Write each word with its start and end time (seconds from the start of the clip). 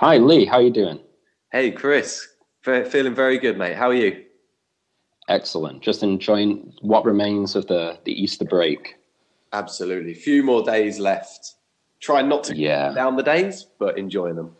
Hi, 0.00 0.16
Lee. 0.16 0.46
How 0.46 0.56
are 0.56 0.62
you 0.62 0.70
doing? 0.70 0.98
Hey, 1.52 1.70
Chris. 1.70 2.26
feeling 2.62 3.14
very 3.14 3.36
good, 3.36 3.58
mate. 3.58 3.76
How 3.76 3.90
are 3.90 3.94
you? 3.94 4.24
Excellent. 5.28 5.82
Just 5.82 6.02
enjoying 6.02 6.72
what 6.80 7.04
remains 7.04 7.54
of 7.54 7.66
the, 7.66 7.98
the 8.06 8.12
Easter 8.12 8.46
break. 8.46 8.94
Absolutely. 9.52 10.14
Few 10.14 10.42
more 10.42 10.62
days 10.62 10.98
left. 10.98 11.56
Try 12.00 12.22
not 12.22 12.44
to 12.44 12.56
yeah. 12.56 12.94
down 12.94 13.16
the 13.16 13.22
days, 13.22 13.66
but 13.78 13.98
enjoying 13.98 14.36
them. 14.36 14.56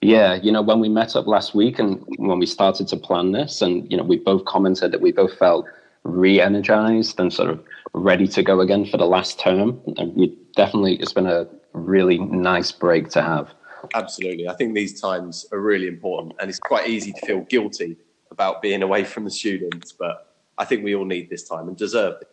Yeah, 0.00 0.36
you 0.36 0.50
know, 0.50 0.62
when 0.62 0.80
we 0.80 0.88
met 0.88 1.14
up 1.14 1.26
last 1.26 1.54
week 1.54 1.78
and 1.78 2.02
when 2.16 2.38
we 2.38 2.46
started 2.46 2.88
to 2.88 2.96
plan 2.96 3.32
this, 3.32 3.60
and, 3.60 3.86
you 3.92 3.98
know, 3.98 4.02
we 4.02 4.16
both 4.16 4.46
commented 4.46 4.92
that 4.92 5.02
we 5.02 5.12
both 5.12 5.36
felt 5.36 5.66
re 6.04 6.40
energized 6.40 7.20
and 7.20 7.34
sort 7.34 7.50
of 7.50 7.62
ready 7.92 8.26
to 8.28 8.42
go 8.42 8.60
again 8.60 8.86
for 8.86 8.96
the 8.96 9.04
last 9.04 9.38
term. 9.38 9.78
And 9.98 10.16
we 10.16 10.34
definitely, 10.56 10.96
it's 10.96 11.12
been 11.12 11.26
a 11.26 11.46
really 11.74 12.16
nice 12.16 12.72
break 12.72 13.10
to 13.10 13.20
have. 13.20 13.52
Absolutely. 13.94 14.48
I 14.48 14.54
think 14.54 14.74
these 14.74 15.00
times 15.00 15.46
are 15.52 15.60
really 15.60 15.86
important, 15.86 16.34
and 16.40 16.48
it's 16.48 16.58
quite 16.58 16.88
easy 16.88 17.12
to 17.12 17.26
feel 17.26 17.40
guilty 17.40 17.96
about 18.30 18.62
being 18.62 18.82
away 18.82 19.04
from 19.04 19.24
the 19.24 19.30
students, 19.30 19.92
but 19.92 20.34
I 20.58 20.64
think 20.64 20.84
we 20.84 20.94
all 20.94 21.04
need 21.04 21.30
this 21.30 21.48
time 21.48 21.68
and 21.68 21.76
deserve 21.76 22.20
it. 22.20 22.28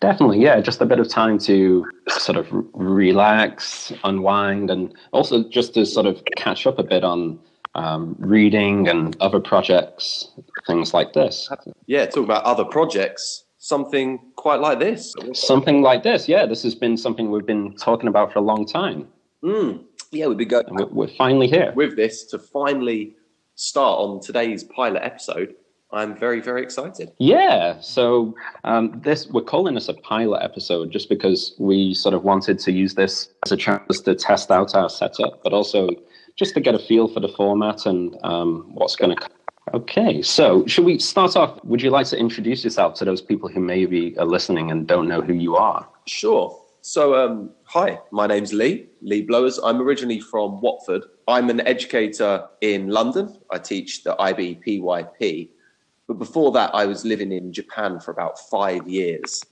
Definitely, 0.00 0.40
yeah. 0.40 0.60
Just 0.60 0.80
a 0.80 0.86
bit 0.86 1.00
of 1.00 1.08
time 1.08 1.38
to 1.40 1.84
sort 2.08 2.38
of 2.38 2.46
relax, 2.74 3.92
unwind, 4.04 4.70
and 4.70 4.94
also 5.12 5.48
just 5.48 5.74
to 5.74 5.84
sort 5.84 6.06
of 6.06 6.22
catch 6.36 6.66
up 6.66 6.78
a 6.78 6.82
bit 6.82 7.02
on 7.02 7.38
um, 7.74 8.14
reading 8.18 8.88
and 8.88 9.16
other 9.20 9.40
projects, 9.40 10.30
things 10.66 10.94
like 10.94 11.12
this. 11.12 11.48
Yeah, 11.86 12.06
talk 12.06 12.24
about 12.24 12.44
other 12.44 12.64
projects. 12.64 13.44
Something 13.58 14.20
quite 14.36 14.60
like 14.60 14.78
this. 14.78 15.12
Something 15.32 15.82
like 15.82 16.02
this, 16.04 16.28
yeah. 16.28 16.46
This 16.46 16.62
has 16.62 16.74
been 16.74 16.96
something 16.96 17.30
we've 17.30 17.46
been 17.46 17.74
talking 17.76 18.08
about 18.08 18.32
for 18.32 18.38
a 18.38 18.42
long 18.42 18.64
time. 18.64 19.08
Mm. 19.42 19.82
Yeah, 20.12 20.26
we've 20.26 20.38
been 20.38 20.48
going. 20.48 20.64
We're, 20.70 20.86
we're 20.86 21.08
finally 21.08 21.48
here 21.48 21.72
with 21.74 21.96
this 21.96 22.24
to 22.26 22.38
finally 22.38 23.14
start 23.54 23.98
on 23.98 24.20
today's 24.20 24.64
pilot 24.64 25.02
episode. 25.02 25.54
I'm 25.92 26.16
very, 26.16 26.40
very 26.40 26.62
excited. 26.62 27.12
Yeah. 27.18 27.80
So 27.80 28.34
um, 28.64 29.00
this 29.04 29.28
we're 29.28 29.42
calling 29.42 29.74
this 29.74 29.88
a 29.88 29.94
pilot 29.94 30.42
episode 30.42 30.90
just 30.90 31.08
because 31.08 31.54
we 31.58 31.94
sort 31.94 32.14
of 32.14 32.24
wanted 32.24 32.58
to 32.60 32.72
use 32.72 32.94
this 32.94 33.30
as 33.44 33.52
a 33.52 33.56
chance 33.56 34.00
to 34.00 34.14
test 34.14 34.50
out 34.50 34.74
our 34.74 34.90
setup, 34.90 35.42
but 35.42 35.52
also 35.52 35.88
just 36.36 36.54
to 36.54 36.60
get 36.60 36.74
a 36.74 36.78
feel 36.78 37.08
for 37.08 37.20
the 37.20 37.28
format 37.28 37.86
and 37.86 38.16
um, 38.24 38.70
what's 38.74 38.96
going 38.96 39.14
to. 39.14 39.16
Come. 39.16 39.30
Okay, 39.74 40.22
so 40.22 40.64
should 40.66 40.84
we 40.84 40.98
start 40.98 41.36
off? 41.36 41.64
Would 41.64 41.82
you 41.82 41.90
like 41.90 42.06
to 42.08 42.16
introduce 42.16 42.62
yourself 42.62 42.94
to 42.94 43.04
those 43.04 43.20
people 43.20 43.48
who 43.48 43.58
maybe 43.58 44.16
are 44.16 44.24
listening 44.24 44.70
and 44.70 44.86
don't 44.86 45.08
know 45.08 45.20
who 45.20 45.32
you 45.32 45.56
are? 45.56 45.88
Sure. 46.06 46.56
So, 46.88 47.16
um, 47.16 47.50
hi, 47.64 47.98
my 48.12 48.28
name's 48.28 48.52
Lee, 48.52 48.86
Lee 49.02 49.26
Blowers. 49.26 49.58
I'm 49.64 49.82
originally 49.82 50.20
from 50.20 50.60
Watford. 50.60 51.02
I'm 51.26 51.50
an 51.50 51.66
educator 51.66 52.46
in 52.60 52.90
London. 52.90 53.36
I 53.50 53.58
teach 53.58 54.04
the 54.04 54.14
IB 54.22 54.60
PYP. 54.64 55.48
But 56.06 56.14
before 56.20 56.52
that, 56.52 56.72
I 56.76 56.86
was 56.86 57.04
living 57.04 57.32
in 57.32 57.52
Japan 57.52 57.98
for 57.98 58.12
about 58.12 58.38
five 58.38 58.86
years, 58.86 59.42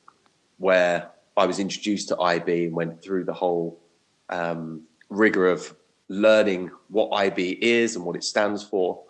where 0.58 1.10
I 1.36 1.46
was 1.46 1.58
introduced 1.58 2.06
to 2.10 2.20
IB 2.20 2.66
and 2.66 2.72
went 2.72 3.02
through 3.02 3.24
the 3.24 3.32
whole 3.32 3.80
um, 4.28 4.82
rigor 5.08 5.48
of 5.48 5.74
learning 6.06 6.70
what 6.88 7.08
IB 7.08 7.58
is 7.60 7.96
and 7.96 8.04
what 8.04 8.14
it 8.14 8.22
stands 8.22 8.62
for, 8.62 9.02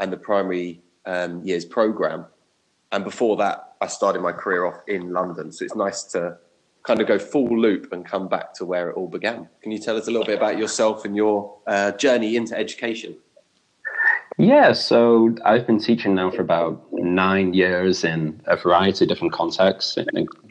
and 0.00 0.10
the 0.10 0.16
primary 0.16 0.80
um, 1.04 1.44
years 1.44 1.66
program. 1.66 2.24
And 2.90 3.04
before 3.04 3.36
that, 3.36 3.74
I 3.82 3.88
started 3.88 4.22
my 4.22 4.32
career 4.32 4.64
off 4.64 4.80
in 4.88 5.12
London. 5.12 5.52
So 5.52 5.66
it's 5.66 5.76
nice 5.76 6.04
to 6.04 6.38
kind 6.86 7.00
of 7.00 7.06
go 7.06 7.18
full 7.18 7.58
loop 7.58 7.92
and 7.92 8.06
come 8.06 8.28
back 8.28 8.54
to 8.54 8.64
where 8.64 8.90
it 8.90 8.96
all 8.96 9.08
began. 9.08 9.48
Can 9.62 9.72
you 9.72 9.78
tell 9.78 9.96
us 9.96 10.06
a 10.06 10.10
little 10.10 10.26
bit 10.26 10.38
about 10.38 10.58
yourself 10.58 11.04
and 11.04 11.16
your 11.16 11.56
uh, 11.66 11.92
journey 11.92 12.36
into 12.36 12.56
education? 12.56 13.16
Yeah, 14.38 14.72
so 14.72 15.34
I've 15.44 15.66
been 15.66 15.80
teaching 15.80 16.14
now 16.14 16.30
for 16.30 16.42
about 16.42 16.84
nine 16.92 17.54
years 17.54 18.04
in 18.04 18.40
a 18.46 18.56
variety 18.56 19.04
of 19.04 19.08
different 19.08 19.32
contexts, 19.32 19.98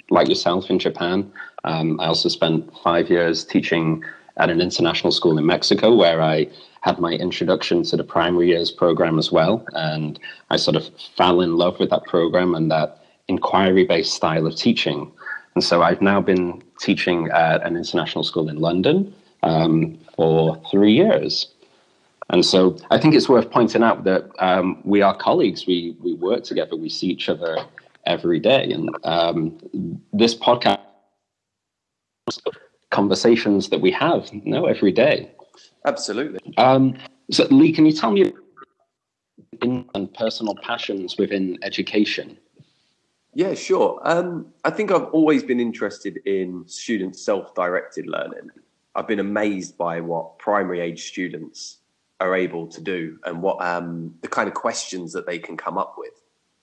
like 0.10 0.28
yourself 0.28 0.70
in 0.70 0.80
Japan. 0.80 1.32
Um, 1.64 2.00
I 2.00 2.08
also 2.08 2.30
spent 2.30 2.72
five 2.84 3.10
years 3.10 3.46
teaching 3.46 4.04
at 4.38 4.50
an 4.50 4.60
international 4.60 5.12
school 5.12 5.38
in 5.38 5.46
Mexico 5.46 5.96
where 5.96 6.22
I 6.22 6.48
had 6.82 7.00
my 7.00 7.14
introduction 7.14 7.84
to 7.84 7.98
the 7.98 8.04
primary 8.04 8.50
years 8.50 8.72
program 8.72 9.18
as 9.18 9.32
well. 9.32 9.66
And 9.74 10.20
I 10.50 10.58
sort 10.58 10.76
of 10.76 10.90
fell 11.16 11.42
in 11.42 11.56
love 11.56 11.80
with 11.80 11.90
that 11.92 12.04
program 12.06 12.54
and 12.54 12.70
that 12.72 13.00
inquiry 13.28 13.86
based 13.86 14.14
style 14.14 14.46
of 14.46 14.56
teaching. 14.56 15.12
And 15.56 15.64
so 15.64 15.82
I've 15.82 16.02
now 16.02 16.22
been 16.22 16.62
teaching 16.80 17.30
at 17.30 17.66
an 17.66 17.78
international 17.78 18.24
school 18.24 18.50
in 18.50 18.58
London 18.58 19.14
um, 19.42 19.98
for 20.16 20.62
three 20.70 20.94
years. 20.94 21.48
And 22.30 22.46
so 22.46 22.78
I 22.92 22.98
think 22.98 23.16
it's 23.16 23.30
worth 23.30 23.50
pointing 23.52 23.84
out 23.84 24.04
that 24.04 24.30
um, 24.40 24.82
we 24.84 25.02
are 25.02 25.16
colleagues. 25.16 25.66
We 25.66 25.96
we 26.02 26.14
work 26.16 26.44
together. 26.44 26.76
We 26.76 26.90
see 26.90 27.08
each 27.08 27.30
other 27.30 27.58
every 28.06 28.40
day. 28.40 28.72
And 28.72 28.90
um, 29.04 29.58
this 30.12 30.36
podcast, 30.36 30.80
conversations 32.90 33.70
that 33.70 33.80
we 33.80 33.92
have, 33.92 34.30
you 34.34 34.42
know, 34.46 34.66
every 34.66 34.92
day. 34.92 35.32
Absolutely. 35.86 36.40
Um, 36.58 36.98
so, 37.32 37.46
Lee, 37.52 37.72
can 37.72 37.86
you 37.86 37.92
tell 37.92 38.12
me 38.12 38.34
in 39.62 39.86
and 39.94 40.14
personal 40.14 40.56
passions 40.56 41.18
within 41.18 41.58
education? 41.62 42.38
Yeah, 43.38 43.54
sure. 43.54 44.00
Um, 44.04 44.48
I 44.64 44.70
think 44.70 44.92
I've 44.92 45.10
always 45.10 45.44
been 45.44 45.60
interested 45.60 46.22
in 46.26 46.66
student 46.68 47.18
self-directed 47.18 48.08
learning. 48.08 48.50
I've 48.96 49.10
been 49.10 49.20
amazed 49.20 49.78
by 49.78 50.00
what 50.00 50.40
primary 50.40 50.80
age 50.80 51.10
students 51.10 51.80
are 52.22 52.34
able 52.34 52.66
to 52.68 52.80
do 52.80 53.20
and 53.26 53.42
what 53.42 53.62
um, 53.62 54.16
the 54.22 54.30
kind 54.30 54.48
of 54.48 54.54
questions 54.54 55.12
that 55.12 55.28
they 55.28 55.38
can 55.38 55.58
come 55.58 55.78
up 55.78 55.96
with. 55.98 56.14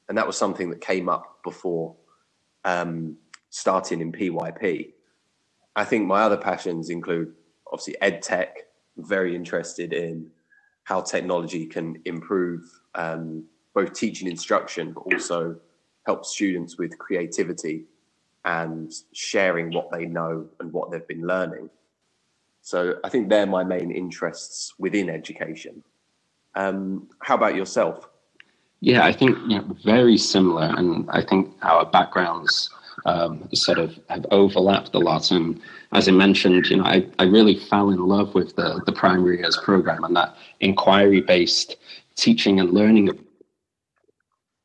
And 0.09 0.17
that 0.17 0.27
was 0.27 0.39
something 0.39 0.71
that 0.71 0.81
came 0.81 1.11
up 1.11 1.43
before 1.45 1.95
um, 2.65 3.19
starting 3.51 4.01
in 4.01 4.11
PYP. 4.11 4.93
I 5.77 5.85
think 5.85 6.07
my 6.07 6.23
other 6.23 6.39
passions 6.39 6.89
include 6.89 7.35
obviously 7.71 8.01
ed 8.01 8.23
tech. 8.23 8.57
Very 8.97 9.37
interested 9.37 9.93
in 9.93 10.31
how 10.85 11.03
technology 11.03 11.67
can 11.67 12.01
improve 12.07 12.63
um, 12.95 13.45
both 13.75 13.93
teaching 13.93 14.27
instruction, 14.27 14.93
but 14.93 15.01
also 15.01 15.57
help 16.07 16.25
students 16.25 16.79
with 16.79 16.99
creativity 16.99 17.85
and 18.45 18.93
sharing 19.13 19.73
what 19.73 19.91
they 19.93 20.05
know 20.05 20.47
and 20.61 20.73
what 20.73 20.91
they've 20.91 21.07
been 21.07 21.27
learning. 21.27 21.71
So 22.61 22.95
I 23.05 23.09
think 23.09 23.29
they're 23.29 23.47
my 23.47 23.65
main 23.65 23.91
interests 23.91 24.75
within 24.79 25.11
education. 25.11 25.83
Um, 26.55 27.09
how 27.21 27.35
about 27.35 27.55
yourself? 27.55 28.09
Yeah, 28.81 29.05
I 29.05 29.13
think 29.13 29.39
you 29.49 29.59
know, 29.59 29.77
very 29.85 30.19
similar, 30.19 30.75
and 30.77 31.09
I 31.11 31.23
think 31.23 31.55
our 31.63 31.87
backgrounds 31.87 32.69
um, 33.07 33.49
sort 33.55 33.79
of 33.79 33.99
have 34.09 34.27
overlapped 34.31 34.95
a 34.95 34.99
lot. 34.99 35.31
And 35.31 35.61
as 35.93 36.09
I 36.09 36.13
mentioned, 36.13 36.67
you 36.67 36.77
know, 36.79 36.85
I, 36.85 37.07
I 37.19 37.25
really 37.25 37.57
fell 37.57 37.91
in 37.91 38.07
love 38.07 38.35
with 38.35 38.57
the 38.57 38.83
the 38.87 38.93
primary 38.93 39.39
years 39.39 39.57
program 39.63 40.05
and 40.05 40.17
that 40.17 40.37
inquiry 40.61 41.21
based 41.21 41.77
teaching 42.17 42.61
and 42.61 42.71
learning. 42.71 43.19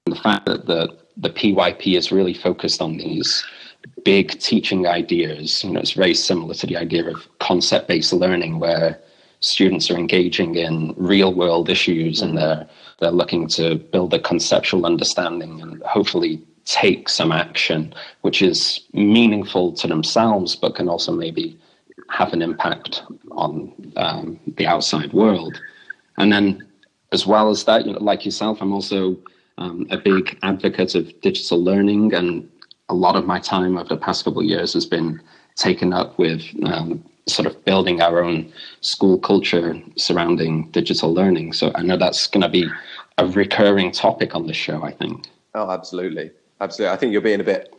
The 0.10 0.16
fact 0.16 0.46
that 0.46 0.66
the 0.66 0.98
the 1.18 1.30
PYP 1.30 1.98
is 1.98 2.12
really 2.12 2.34
focused 2.34 2.82
on 2.82 2.98
these 2.98 3.44
big 4.04 4.40
teaching 4.40 4.88
ideas. 4.88 5.64
You 5.64 5.72
know, 5.72 5.80
it's 5.80 5.94
very 5.94 6.14
similar 6.14 6.54
to 6.54 6.68
the 6.68 6.78
idea 6.78 7.10
of 7.10 7.28
concept 7.40 7.88
based 7.88 8.14
learning, 8.14 8.60
where 8.60 9.00
students 9.40 9.90
are 9.90 9.98
engaging 9.98 10.56
in 10.56 10.94
real 10.98 11.34
world 11.34 11.70
issues 11.70 12.22
and 12.22 12.38
they're 12.38 12.68
they're 13.00 13.12
looking 13.12 13.48
to 13.48 13.76
build 13.76 14.14
a 14.14 14.20
conceptual 14.20 14.86
understanding 14.86 15.62
and 15.62 15.82
hopefully 15.84 16.42
take 16.66 17.08
some 17.08 17.32
action, 17.32 17.94
which 18.22 18.42
is 18.42 18.82
meaningful 18.94 19.72
to 19.74 19.88
themselves, 19.88 20.56
but 20.56 20.76
can 20.76 20.90
also 20.90 21.14
maybe 21.14 21.58
have 22.10 22.34
an 22.34 22.42
impact 22.42 23.04
on 23.32 23.72
um, 23.96 24.40
the 24.58 24.68
outside 24.68 25.14
world. 25.14 25.62
And 26.18 26.32
then, 26.32 26.68
as 27.12 27.26
well 27.26 27.50
as 27.50 27.64
that, 27.66 27.86
you 27.86 27.94
know, 27.94 28.04
like 28.04 28.26
yourself, 28.26 28.62
I'm 28.62 28.74
also 28.74 29.18
um, 29.58 29.88
a 29.90 29.98
big 29.98 30.38
advocate 30.44 30.96
of 30.96 31.20
digital 31.22 31.64
learning, 31.64 32.14
and 32.14 32.50
a 32.90 32.94
lot 32.94 33.16
of 33.16 33.26
my 33.26 33.40
time 33.40 33.78
over 33.78 33.90
the 33.90 33.98
past 33.98 34.24
couple 34.26 34.42
of 34.42 34.46
years 34.46 34.74
has 34.74 34.86
been 34.86 35.22
taken 35.56 35.94
up 35.94 36.18
with 36.18 36.44
um, 36.64 37.04
sort 37.28 37.48
of 37.48 37.66
building 37.66 38.02
our 38.02 38.24
own 38.24 38.52
school 38.82 39.18
culture 39.18 39.82
surrounding 39.98 40.70
digital 40.72 41.14
learning. 41.14 41.54
So 41.54 41.72
I 41.76 41.82
know 41.82 41.98
that's 41.98 42.28
going 42.28 42.44
to 42.44 42.50
be 42.50 42.70
a 43.18 43.26
recurring 43.26 43.92
topic 43.92 44.36
on 44.36 44.48
the 44.48 44.54
show. 44.54 44.84
I 44.84 44.92
think. 44.92 45.28
Oh, 45.54 45.72
absolutely, 45.72 46.32
absolutely. 46.62 46.94
I 46.94 46.98
think 46.98 47.12
you're 47.12 47.22
being 47.22 47.42
a 47.42 47.46
bit 47.46 47.74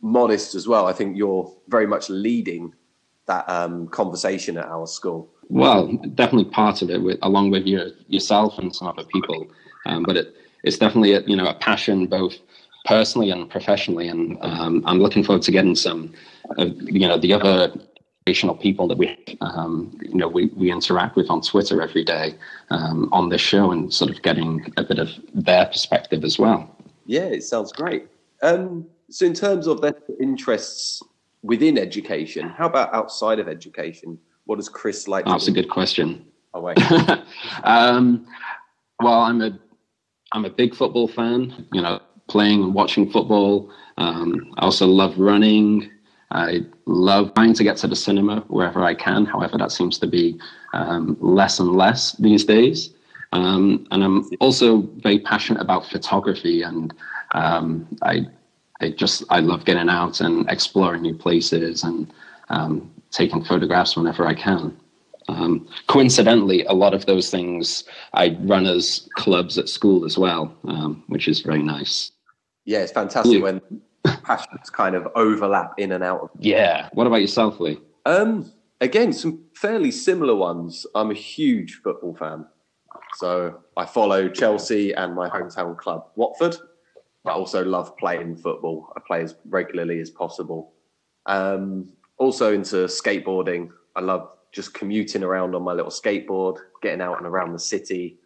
modest 0.00 0.54
as 0.54 0.68
well. 0.68 0.86
I 0.86 0.92
think 0.92 1.16
you're 1.16 1.52
very 1.68 1.86
much 1.86 2.08
leading 2.08 2.74
that 3.26 3.48
um, 3.48 3.88
conversation 3.88 4.56
at 4.56 4.66
our 4.66 4.86
school. 4.86 5.28
Well, 5.48 5.92
definitely 6.14 6.50
part 6.50 6.82
of 6.82 6.90
it, 6.90 7.02
with, 7.02 7.18
along 7.22 7.50
with 7.50 7.66
your, 7.66 7.88
yourself 8.08 8.58
and 8.58 8.74
some 8.74 8.88
other 8.88 9.04
people. 9.04 9.48
Um, 9.84 10.02
but 10.04 10.16
it, 10.16 10.34
it's 10.66 10.78
definitely 10.78 11.12
a, 11.12 11.22
you 11.22 11.36
know 11.36 11.46
a 11.46 11.54
passion 11.54 12.06
both 12.06 12.34
personally 12.84 13.30
and 13.30 13.48
professionally, 13.48 14.08
and 14.08 14.36
um, 14.42 14.82
I'm 14.86 14.98
looking 14.98 15.24
forward 15.24 15.42
to 15.42 15.50
getting 15.50 15.74
some, 15.74 16.12
uh, 16.58 16.66
you 16.66 17.08
know, 17.08 17.18
the 17.18 17.32
other 17.32 17.72
inspirational 18.26 18.56
people 18.56 18.88
that 18.88 18.98
we, 18.98 19.16
um, 19.40 19.96
you 20.02 20.16
know, 20.16 20.28
we, 20.28 20.46
we 20.56 20.70
interact 20.70 21.16
with 21.16 21.30
on 21.30 21.40
Twitter 21.40 21.80
every 21.80 22.04
day 22.04 22.34
um, 22.70 23.08
on 23.12 23.28
this 23.28 23.40
show 23.40 23.70
and 23.70 23.92
sort 23.92 24.10
of 24.10 24.20
getting 24.22 24.72
a 24.76 24.82
bit 24.84 24.98
of 24.98 25.10
their 25.34 25.66
perspective 25.66 26.24
as 26.24 26.38
well. 26.38 26.76
Yeah, 27.06 27.26
it 27.26 27.44
sounds 27.44 27.72
great. 27.72 28.08
Um, 28.42 28.86
so, 29.10 29.26
in 29.26 29.34
terms 29.34 29.66
of 29.66 29.80
their 29.80 29.94
interests 30.20 31.02
within 31.42 31.78
education, 31.78 32.48
how 32.48 32.66
about 32.66 32.92
outside 32.92 33.38
of 33.38 33.48
education? 33.48 34.18
What 34.44 34.56
does 34.56 34.68
Chris 34.68 35.06
like? 35.06 35.24
That's 35.24 35.48
a 35.48 35.52
good 35.52 35.70
question. 35.70 36.24
Oh, 36.54 36.60
wait. 36.60 36.78
um, 37.64 38.26
well, 39.00 39.20
I'm 39.20 39.42
a 39.42 39.58
I'm 40.36 40.44
a 40.44 40.50
big 40.50 40.74
football 40.74 41.08
fan. 41.08 41.66
You 41.72 41.80
know, 41.80 41.98
playing 42.28 42.62
and 42.62 42.74
watching 42.74 43.10
football. 43.10 43.70
Um, 43.96 44.52
I 44.58 44.66
also 44.66 44.86
love 44.86 45.18
running. 45.18 45.90
I 46.30 46.66
love 46.84 47.32
trying 47.32 47.54
to 47.54 47.64
get 47.64 47.78
to 47.78 47.86
the 47.86 47.96
cinema 47.96 48.40
wherever 48.48 48.84
I 48.84 48.94
can. 48.94 49.24
However, 49.24 49.56
that 49.56 49.72
seems 49.72 49.98
to 49.98 50.06
be 50.06 50.38
um, 50.74 51.16
less 51.20 51.58
and 51.58 51.72
less 51.72 52.12
these 52.18 52.44
days. 52.44 52.90
Um, 53.32 53.86
and 53.90 54.04
I'm 54.04 54.28
also 54.40 54.82
very 54.98 55.20
passionate 55.20 55.62
about 55.62 55.86
photography, 55.86 56.62
and 56.62 56.92
um, 57.32 57.88
I, 58.02 58.26
I 58.82 58.90
just 58.90 59.24
I 59.30 59.40
love 59.40 59.64
getting 59.64 59.88
out 59.88 60.20
and 60.20 60.48
exploring 60.50 61.00
new 61.00 61.14
places 61.14 61.82
and 61.82 62.12
um, 62.50 62.92
taking 63.10 63.42
photographs 63.42 63.96
whenever 63.96 64.26
I 64.26 64.34
can. 64.34 64.76
Um, 65.28 65.66
coincidentally, 65.88 66.64
a 66.64 66.72
lot 66.72 66.94
of 66.94 67.06
those 67.06 67.30
things 67.30 67.84
I 68.14 68.36
run 68.40 68.66
as 68.66 69.08
clubs 69.14 69.58
at 69.58 69.68
school 69.68 70.04
as 70.04 70.16
well, 70.16 70.56
um, 70.64 71.02
which 71.08 71.28
is 71.28 71.40
very 71.40 71.62
nice. 71.62 72.12
Yeah, 72.64 72.80
it's 72.80 72.92
fantastic 72.92 73.34
yeah. 73.34 73.40
when 73.40 73.60
passions 74.22 74.70
kind 74.70 74.94
of 74.94 75.08
overlap 75.14 75.74
in 75.78 75.92
and 75.92 76.04
out 76.04 76.20
of. 76.20 76.30
Yeah. 76.38 76.88
What 76.92 77.06
about 77.06 77.20
yourself, 77.20 77.58
Lee? 77.60 77.80
Um, 78.04 78.52
again, 78.80 79.12
some 79.12 79.44
fairly 79.54 79.90
similar 79.90 80.34
ones. 80.34 80.86
I'm 80.94 81.10
a 81.10 81.14
huge 81.14 81.80
football 81.82 82.14
fan, 82.14 82.46
so 83.14 83.58
I 83.76 83.84
follow 83.84 84.28
Chelsea 84.28 84.92
and 84.92 85.14
my 85.14 85.28
hometown 85.28 85.76
club, 85.76 86.06
Watford. 86.14 86.56
I 87.24 87.32
also 87.32 87.64
love 87.64 87.96
playing 87.96 88.36
football. 88.36 88.92
I 88.96 89.00
play 89.04 89.22
as 89.22 89.34
regularly 89.48 90.00
as 90.00 90.10
possible. 90.10 90.72
Um, 91.26 91.92
also 92.18 92.52
into 92.52 92.76
skateboarding. 92.86 93.70
I 93.96 94.00
love 94.00 94.30
just 94.56 94.72
commuting 94.72 95.22
around 95.22 95.54
on 95.54 95.62
my 95.62 95.74
little 95.74 95.90
skateboard, 95.90 96.56
getting 96.80 97.02
out 97.02 97.18
and 97.18 97.26
around 97.26 97.52
the 97.52 97.58
city, 97.58 98.16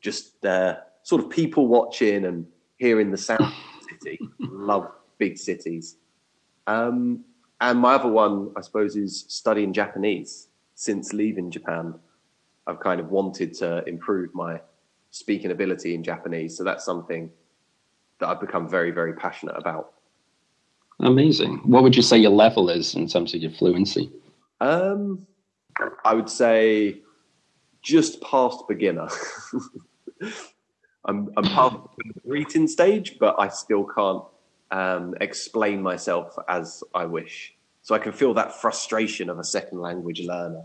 just 0.00 0.42
uh, 0.46 0.76
sort 1.02 1.22
of 1.22 1.28
people 1.28 1.68
watching 1.68 2.24
and 2.24 2.46
hearing 2.78 3.10
the 3.10 3.16
sound 3.18 3.42
of 3.42 3.52
the 3.82 3.94
city. 3.94 4.18
Love 4.38 4.90
big 5.18 5.36
cities. 5.36 5.96
Um, 6.66 7.24
and 7.60 7.78
my 7.78 7.96
other 7.96 8.08
one, 8.08 8.52
I 8.56 8.62
suppose, 8.62 8.96
is 8.96 9.26
studying 9.28 9.74
Japanese. 9.74 10.48
Since 10.76 11.12
leaving 11.12 11.50
Japan, 11.50 11.94
I've 12.66 12.80
kind 12.80 12.98
of 12.98 13.10
wanted 13.10 13.52
to 13.58 13.86
improve 13.86 14.34
my 14.34 14.62
speaking 15.10 15.50
ability 15.50 15.94
in 15.94 16.02
Japanese. 16.02 16.56
So 16.56 16.64
that's 16.64 16.86
something 16.86 17.30
that 18.18 18.28
I've 18.28 18.40
become 18.40 18.66
very, 18.66 18.92
very 18.92 19.12
passionate 19.12 19.56
about. 19.58 19.92
Amazing. 21.00 21.58
What 21.64 21.82
would 21.82 21.94
you 21.94 22.02
say 22.02 22.16
your 22.16 22.30
level 22.30 22.70
is 22.70 22.94
in 22.94 23.08
terms 23.08 23.34
of 23.34 23.42
your 23.42 23.50
fluency? 23.50 24.10
Um, 24.62 25.26
I 26.04 26.14
would 26.14 26.30
say 26.30 27.02
just 27.82 28.20
past 28.22 28.64
beginner. 28.68 29.08
I'm, 31.04 31.30
I'm 31.36 31.44
past 31.44 31.76
the 31.98 32.20
greeting 32.28 32.66
stage, 32.66 33.16
but 33.18 33.36
I 33.38 33.48
still 33.48 33.84
can't 33.84 34.24
um, 34.70 35.14
explain 35.20 35.82
myself 35.82 36.36
as 36.48 36.82
I 36.94 37.04
wish. 37.04 37.54
So 37.82 37.94
I 37.94 37.98
can 37.98 38.12
feel 38.12 38.34
that 38.34 38.60
frustration 38.60 39.30
of 39.30 39.38
a 39.38 39.44
second 39.44 39.80
language 39.80 40.20
learner, 40.22 40.64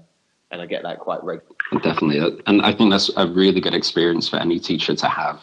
and 0.49 0.61
I 0.61 0.65
get 0.65 0.81
that 0.83 0.99
quite 0.99 1.23
regularly. 1.23 1.55
Definitely, 1.83 2.41
and 2.47 2.63
I 2.63 2.73
think 2.73 2.89
that's 2.89 3.11
a 3.15 3.27
really 3.27 3.61
good 3.61 3.75
experience 3.75 4.27
for 4.27 4.37
any 4.37 4.59
teacher 4.59 4.95
to 4.95 5.07
have. 5.07 5.39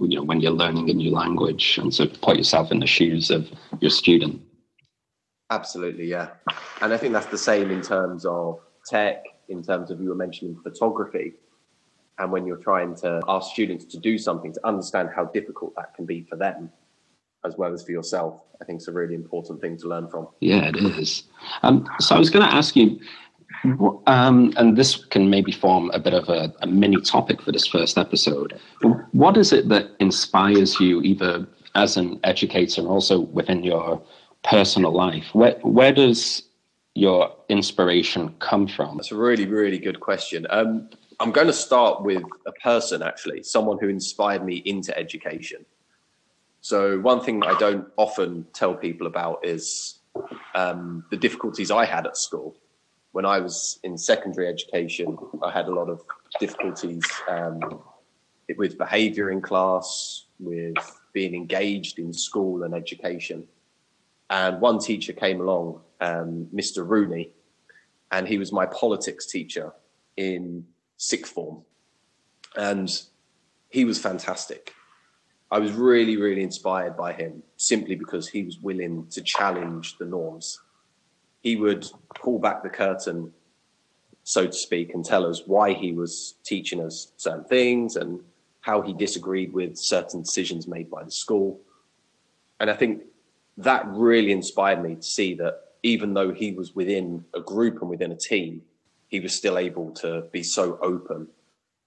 You 0.00 0.16
know, 0.16 0.22
when 0.22 0.40
you're 0.40 0.52
learning 0.52 0.90
a 0.90 0.92
new 0.92 1.10
language, 1.10 1.78
and 1.78 1.90
to 1.94 2.06
put 2.06 2.36
yourself 2.36 2.70
in 2.70 2.80
the 2.80 2.86
shoes 2.86 3.30
of 3.30 3.50
your 3.80 3.90
student. 3.90 4.42
Absolutely, 5.48 6.06
yeah, 6.06 6.30
and 6.82 6.92
I 6.92 6.98
think 6.98 7.14
that's 7.14 7.26
the 7.26 7.38
same 7.38 7.70
in 7.70 7.80
terms 7.80 8.26
of 8.26 8.60
tech, 8.88 9.24
in 9.48 9.62
terms 9.62 9.90
of 9.90 10.00
you 10.00 10.08
were 10.08 10.14
mentioning 10.14 10.56
photography, 10.62 11.34
and 12.18 12.30
when 12.30 12.46
you're 12.46 12.56
trying 12.56 12.94
to 12.96 13.20
ask 13.28 13.52
students 13.52 13.84
to 13.86 13.98
do 13.98 14.18
something 14.18 14.52
to 14.52 14.60
understand 14.66 15.10
how 15.14 15.24
difficult 15.26 15.74
that 15.76 15.94
can 15.94 16.06
be 16.06 16.22
for 16.22 16.36
them 16.36 16.70
as 17.44 17.56
well 17.56 17.72
as 17.72 17.84
for 17.84 17.92
yourself. 17.92 18.40
I 18.60 18.64
think 18.64 18.78
it's 18.78 18.88
a 18.88 18.92
really 18.92 19.14
important 19.14 19.60
thing 19.60 19.76
to 19.78 19.88
learn 19.88 20.08
from. 20.08 20.28
Yeah, 20.40 20.68
it 20.68 20.76
is. 20.76 21.24
Um, 21.62 21.86
so 22.00 22.16
I 22.16 22.18
was 22.18 22.30
going 22.30 22.44
to 22.44 22.54
ask 22.54 22.74
you, 22.74 22.98
um, 24.06 24.52
and 24.56 24.76
this 24.76 25.04
can 25.04 25.30
maybe 25.30 25.52
form 25.52 25.90
a 25.92 25.98
bit 25.98 26.14
of 26.14 26.28
a, 26.28 26.52
a, 26.60 26.66
mini 26.66 27.00
topic 27.00 27.42
for 27.42 27.52
this 27.52 27.66
first 27.66 27.98
episode. 27.98 28.58
What 29.12 29.36
is 29.36 29.52
it 29.52 29.68
that 29.68 29.90
inspires 30.00 30.80
you, 30.80 31.02
either 31.02 31.46
as 31.74 31.96
an 31.96 32.18
educator 32.24 32.80
and 32.80 32.88
also 32.88 33.20
within 33.20 33.62
your 33.62 34.02
personal 34.42 34.92
life? 34.92 35.26
Where 35.32 35.58
where 35.62 35.92
does 35.92 36.42
your 36.94 37.34
inspiration 37.48 38.34
come 38.38 38.66
from? 38.66 38.96
That's 38.96 39.12
a 39.12 39.16
really 39.16 39.46
really 39.46 39.78
good 39.78 40.00
question. 40.00 40.46
Um, 40.50 40.88
I'm 41.20 41.30
going 41.30 41.46
to 41.46 41.52
start 41.52 42.02
with 42.02 42.24
a 42.46 42.52
person, 42.52 43.02
actually, 43.02 43.42
someone 43.42 43.78
who 43.78 43.88
inspired 43.88 44.44
me 44.44 44.56
into 44.64 44.96
education. 44.98 45.64
So 46.60 46.98
one 46.98 47.20
thing 47.20 47.44
I 47.44 47.56
don't 47.58 47.86
often 47.96 48.46
tell 48.52 48.74
people 48.74 49.06
about 49.06 49.44
is 49.44 50.00
um, 50.54 51.04
the 51.10 51.16
difficulties 51.16 51.70
I 51.70 51.84
had 51.84 52.06
at 52.06 52.16
school. 52.16 52.56
When 53.12 53.24
I 53.24 53.38
was 53.38 53.78
in 53.84 53.96
secondary 53.96 54.48
education, 54.48 55.16
I 55.42 55.50
had 55.52 55.66
a 55.68 55.74
lot 55.74 55.88
of 55.88 56.02
difficulties 56.40 57.04
um, 57.28 57.80
with 58.56 58.76
behaviour 58.76 59.30
in 59.30 59.40
class, 59.40 60.24
with 60.40 60.74
being 61.12 61.34
engaged 61.34 61.98
in 61.98 62.12
school 62.12 62.64
and 62.64 62.74
education. 62.74 63.46
And 64.30 64.60
one 64.60 64.78
teacher 64.78 65.12
came 65.12 65.40
along, 65.40 65.80
um, 66.04 66.48
Mr. 66.54 66.86
Rooney, 66.86 67.30
and 68.10 68.28
he 68.28 68.38
was 68.38 68.52
my 68.52 68.66
politics 68.66 69.26
teacher 69.26 69.72
in 70.16 70.66
sixth 70.96 71.32
form. 71.32 71.62
And 72.56 72.90
he 73.70 73.84
was 73.84 73.98
fantastic. 73.98 74.72
I 75.50 75.58
was 75.58 75.72
really, 75.72 76.16
really 76.16 76.42
inspired 76.42 76.96
by 76.96 77.12
him 77.12 77.42
simply 77.56 77.94
because 77.94 78.28
he 78.28 78.42
was 78.42 78.58
willing 78.58 79.06
to 79.08 79.22
challenge 79.22 79.98
the 79.98 80.04
norms. 80.04 80.60
He 81.42 81.56
would 81.56 81.86
pull 82.14 82.38
back 82.38 82.62
the 82.62 82.68
curtain, 82.68 83.32
so 84.22 84.46
to 84.46 84.52
speak, 84.52 84.94
and 84.94 85.04
tell 85.04 85.26
us 85.26 85.42
why 85.46 85.72
he 85.72 85.92
was 85.92 86.34
teaching 86.44 86.80
us 86.80 87.12
certain 87.16 87.44
things 87.44 87.96
and 87.96 88.20
how 88.60 88.80
he 88.80 88.92
disagreed 88.94 89.52
with 89.52 89.76
certain 89.76 90.22
decisions 90.22 90.66
made 90.66 90.90
by 90.90 91.02
the 91.04 91.10
school. 91.10 91.60
And 92.60 92.70
I 92.70 92.74
think 92.74 93.02
that 93.58 93.86
really 93.88 94.32
inspired 94.32 94.82
me 94.82 94.96
to 94.96 95.02
see 95.02 95.34
that 95.34 95.64
even 95.84 96.14
though 96.14 96.32
he 96.32 96.50
was 96.52 96.74
within 96.74 97.24
a 97.32 97.40
group 97.40 97.80
and 97.80 97.88
within 97.88 98.10
a 98.10 98.16
team, 98.16 98.62
he 99.06 99.20
was 99.20 99.32
still 99.32 99.56
able 99.56 99.92
to 99.92 100.22
be 100.32 100.42
so 100.42 100.76
open 100.82 101.28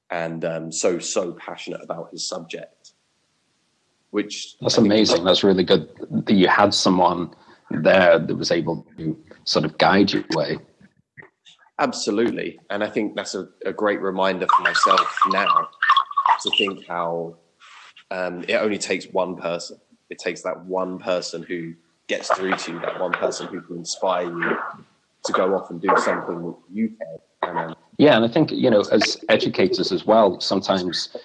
and 0.10 0.46
um, 0.46 0.72
so, 0.72 1.00
so 1.00 1.34
passionate 1.34 1.82
about 1.84 2.12
his 2.12 2.25
subject 2.25 2.94
which 4.12 4.56
that's 4.62 4.77
amazing. 4.77 5.24
That's 5.24 5.44
really 5.44 5.63
good 5.63 5.89
that 6.10 6.34
you 6.34 6.48
had 6.48 6.74
someone 6.74 7.34
there 7.70 8.20
that 8.20 8.36
was 8.36 8.51
able 8.51 8.86
to 8.98 9.18
sort 9.44 9.66
of 9.66 9.77
guide 9.77 10.12
your 10.12 10.24
way. 10.32 10.58
Absolutely, 11.80 12.60
and 12.70 12.84
I 12.84 12.89
think 12.89 13.16
that's 13.16 13.36
a, 13.36 13.48
a 13.66 13.74
great 13.74 14.01
reminder 14.01 14.48
for 14.56 14.63
myself 14.63 15.20
now 15.30 15.70
to 16.42 16.51
think 16.58 16.88
how 16.88 17.36
um, 18.10 18.44
it 18.48 18.56
only 18.56 18.77
takes 18.77 19.06
one 19.06 19.36
person. 19.36 19.80
It 20.10 20.20
takes 20.20 20.42
that 20.44 20.66
one 20.66 20.98
person 21.00 21.44
who 21.44 21.74
gets 22.08 22.34
through 22.36 22.56
to 22.56 22.72
you, 22.74 22.80
that 22.80 23.00
one 23.00 23.12
person 23.12 23.48
who 23.48 23.62
can 23.62 23.78
inspire 23.78 24.26
you 24.26 24.58
to 25.26 25.34
go 25.34 25.56
off 25.56 25.70
and 25.70 25.82
do 25.82 25.90
something 25.98 26.42
that 26.42 26.56
you 26.72 26.90
care. 26.90 27.18
And, 27.44 27.58
um, 27.58 27.76
yeah, 27.98 28.16
and 28.16 28.26
I 28.26 28.28
think 28.28 28.52
you 28.52 28.70
know, 28.70 28.82
as 28.92 29.18
educators 29.30 29.92
as 29.92 30.06
well, 30.06 30.40
sometimes 30.40 31.16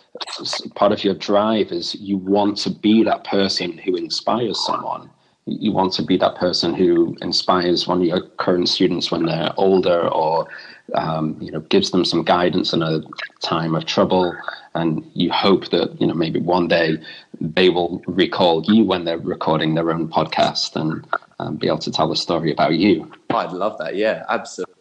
part 0.75 0.93
of 0.93 1.05
your 1.05 1.15
drive 1.15 1.71
is 1.71 1.95
you 1.95 2.17
want 2.17 2.57
to 2.59 2.71
be 2.71 3.03
that 3.05 3.25
person 3.25 3.79
who 3.79 3.97
inspires 3.97 4.65
someone. 4.65 5.11
You 5.47 5.73
want 5.73 5.93
to 5.95 6.03
be 6.03 6.17
that 6.19 6.37
person 6.37 6.73
who 6.73 7.17
inspires 7.21 7.89
one 7.89 8.01
of 8.01 8.07
your 8.07 8.21
current 8.21 8.69
students 8.69 9.11
when 9.11 9.27
they're 9.27 9.53
older, 9.57 10.09
or 10.09 10.47
um, 10.95 11.37
you 11.41 11.51
know, 11.51 11.61
gives 11.61 11.91
them 11.91 12.05
some 12.05 12.23
guidance 12.23 12.73
in 12.73 12.83
a 12.83 13.03
time 13.41 13.75
of 13.75 13.85
trouble. 13.87 14.37
And 14.75 15.05
you 15.15 15.33
hope 15.33 15.71
that 15.71 16.01
you 16.01 16.07
know 16.07 16.15
maybe 16.15 16.41
one 16.41 16.69
day 16.69 16.97
they 17.41 17.69
will 17.69 18.03
recall 18.07 18.65
you 18.65 18.85
when 18.85 19.05
they're 19.05 19.19
recording 19.19 19.75
their 19.75 19.91
own 19.91 20.09
podcast 20.09 20.77
and 20.77 21.05
um, 21.41 21.57
be 21.57 21.67
able 21.67 21.79
to 21.79 21.91
tell 21.91 22.13
a 22.13 22.17
story 22.17 22.53
about 22.53 22.75
you. 22.75 23.11
I'd 23.31 23.53
love 23.53 23.79
that. 23.79 23.97
Yeah, 23.97 24.25
absolutely. 24.29 24.75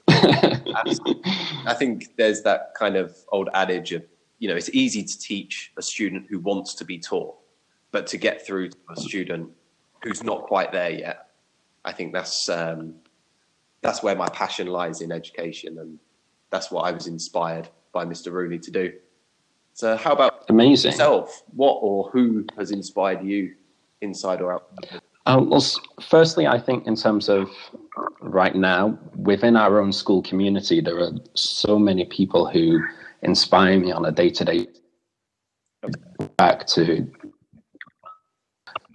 I 1.65 1.73
think 1.73 2.15
there's 2.17 2.43
that 2.43 2.73
kind 2.75 2.95
of 2.95 3.15
old 3.31 3.49
adage 3.53 3.91
of, 3.93 4.03
you 4.39 4.47
know, 4.47 4.55
it's 4.55 4.69
easy 4.69 5.03
to 5.03 5.19
teach 5.19 5.71
a 5.77 5.81
student 5.81 6.27
who 6.29 6.39
wants 6.39 6.73
to 6.75 6.85
be 6.85 6.99
taught, 6.99 7.35
but 7.91 8.07
to 8.07 8.17
get 8.17 8.45
through 8.45 8.69
to 8.69 8.77
a 8.91 8.95
student 8.95 9.49
who's 10.03 10.23
not 10.23 10.43
quite 10.43 10.71
there 10.71 10.89
yet, 10.89 11.29
I 11.85 11.91
think 11.91 12.13
that's 12.13 12.49
um, 12.49 12.95
that's 13.81 14.03
where 14.03 14.15
my 14.15 14.27
passion 14.29 14.67
lies 14.67 15.01
in 15.01 15.11
education, 15.11 15.79
and 15.79 15.99
that's 16.51 16.71
what 16.71 16.81
I 16.83 16.91
was 16.91 17.07
inspired 17.07 17.69
by 17.91 18.05
Mr. 18.05 18.31
Rooney 18.31 18.59
to 18.59 18.71
do. 18.71 18.93
So, 19.73 19.97
how 19.97 20.13
about 20.13 20.45
amazing 20.49 20.91
yourself? 20.91 21.43
What 21.53 21.79
or 21.81 22.09
who 22.11 22.45
has 22.57 22.71
inspired 22.71 23.23
you, 23.23 23.55
inside 24.01 24.41
or 24.41 24.53
out? 24.53 24.67
Um, 25.25 25.49
well, 25.49 25.65
firstly, 26.01 26.47
I 26.47 26.59
think 26.59 26.87
in 26.87 26.95
terms 26.95 27.29
of 27.29 27.49
right 28.21 28.55
now 28.55 28.97
within 29.15 29.55
our 29.55 29.79
own 29.79 29.91
school 29.91 30.21
community, 30.21 30.81
there 30.81 30.99
are 30.99 31.11
so 31.35 31.77
many 31.77 32.05
people 32.05 32.49
who 32.49 32.83
inspire 33.21 33.79
me 33.79 33.91
on 33.91 34.05
a 34.05 34.11
day 34.11 34.29
to 34.31 34.45
day. 34.45 34.67
Back 36.37 36.67
to 36.67 37.11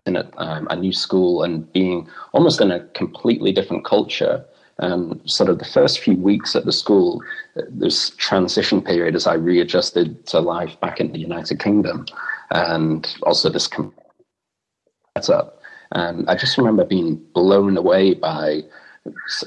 in 0.06 0.16
a, 0.16 0.28
um, 0.36 0.66
a 0.70 0.76
new 0.76 0.92
school 0.92 1.42
and 1.42 1.70
being 1.72 2.08
almost 2.32 2.60
in 2.60 2.70
a 2.70 2.84
completely 2.88 3.52
different 3.52 3.84
culture. 3.84 4.44
And 4.78 5.20
sort 5.24 5.48
of 5.48 5.58
the 5.58 5.64
first 5.64 6.00
few 6.00 6.16
weeks 6.16 6.54
at 6.54 6.66
the 6.66 6.72
school, 6.72 7.22
this 7.70 8.10
transition 8.10 8.82
period 8.82 9.14
as 9.14 9.26
I 9.26 9.34
readjusted 9.34 10.26
to 10.26 10.40
life 10.40 10.78
back 10.80 11.00
in 11.00 11.12
the 11.12 11.18
United 11.18 11.60
Kingdom, 11.60 12.04
and 12.50 13.06
also 13.22 13.48
this 13.48 13.70
setup. 15.16 15.62
And 15.92 16.28
I 16.28 16.34
just 16.34 16.58
remember 16.58 16.84
being 16.84 17.16
blown 17.32 17.78
away 17.78 18.12
by 18.12 18.64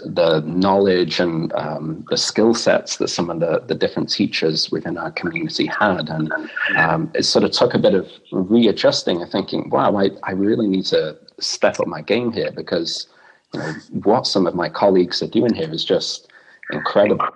the 0.06 0.42
knowledge 0.46 1.20
and 1.20 1.52
um, 1.54 2.06
the 2.10 2.18
skill 2.18 2.54
sets 2.54 2.98
that 2.98 3.08
some 3.08 3.30
of 3.30 3.40
the, 3.40 3.64
the 3.68 3.76
different 3.76 4.10
teachers 4.10 4.72
within 4.72 4.98
our 4.98 5.12
community 5.12 5.66
had. 5.68 6.10
And 6.10 6.32
um, 6.76 7.12
it 7.14 7.24
sort 7.24 7.46
of 7.46 7.52
took 7.52 7.74
a 7.74 7.80
bit 7.80 7.94
of 7.94 8.10
readjusting 8.32 9.22
and 9.22 9.32
thinking, 9.32 9.70
wow, 9.70 9.98
I, 9.98 10.10
I 10.24 10.32
really 10.32 10.68
need 10.68 10.86
to 10.88 11.18
step 11.40 11.80
up 11.80 11.88
my 11.88 12.02
game 12.02 12.32
here 12.32 12.52
because 12.52 13.08
you 13.54 13.60
know, 13.60 13.74
what 14.04 14.28
some 14.28 14.48
of 14.48 14.56
my 14.56 14.70
colleagues 14.70 15.22
are 15.24 15.28
doing 15.28 15.54
here 15.54 15.72
is 15.72 15.84
just 15.84 16.32
incredible. 16.72 17.28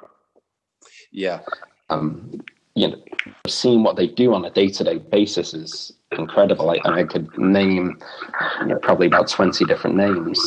Yeah. 1.12 1.42
Um, 1.90 2.42
you 2.76 2.88
know, 2.88 2.98
seeing 3.48 3.84
what 3.84 3.96
they 3.96 4.08
do 4.08 4.34
on 4.34 4.46
a 4.46 4.50
day 4.50 4.68
to 4.68 4.84
day 4.84 4.98
basis 4.98 5.54
is 5.54 5.94
incredible. 6.20 6.70
I, 6.70 6.80
I 6.86 7.04
could 7.04 7.36
name 7.38 8.00
you 8.62 8.68
know, 8.68 8.78
probably 8.78 9.08
about 9.08 9.28
20 9.28 9.66
different 9.66 9.96
names. 9.96 10.40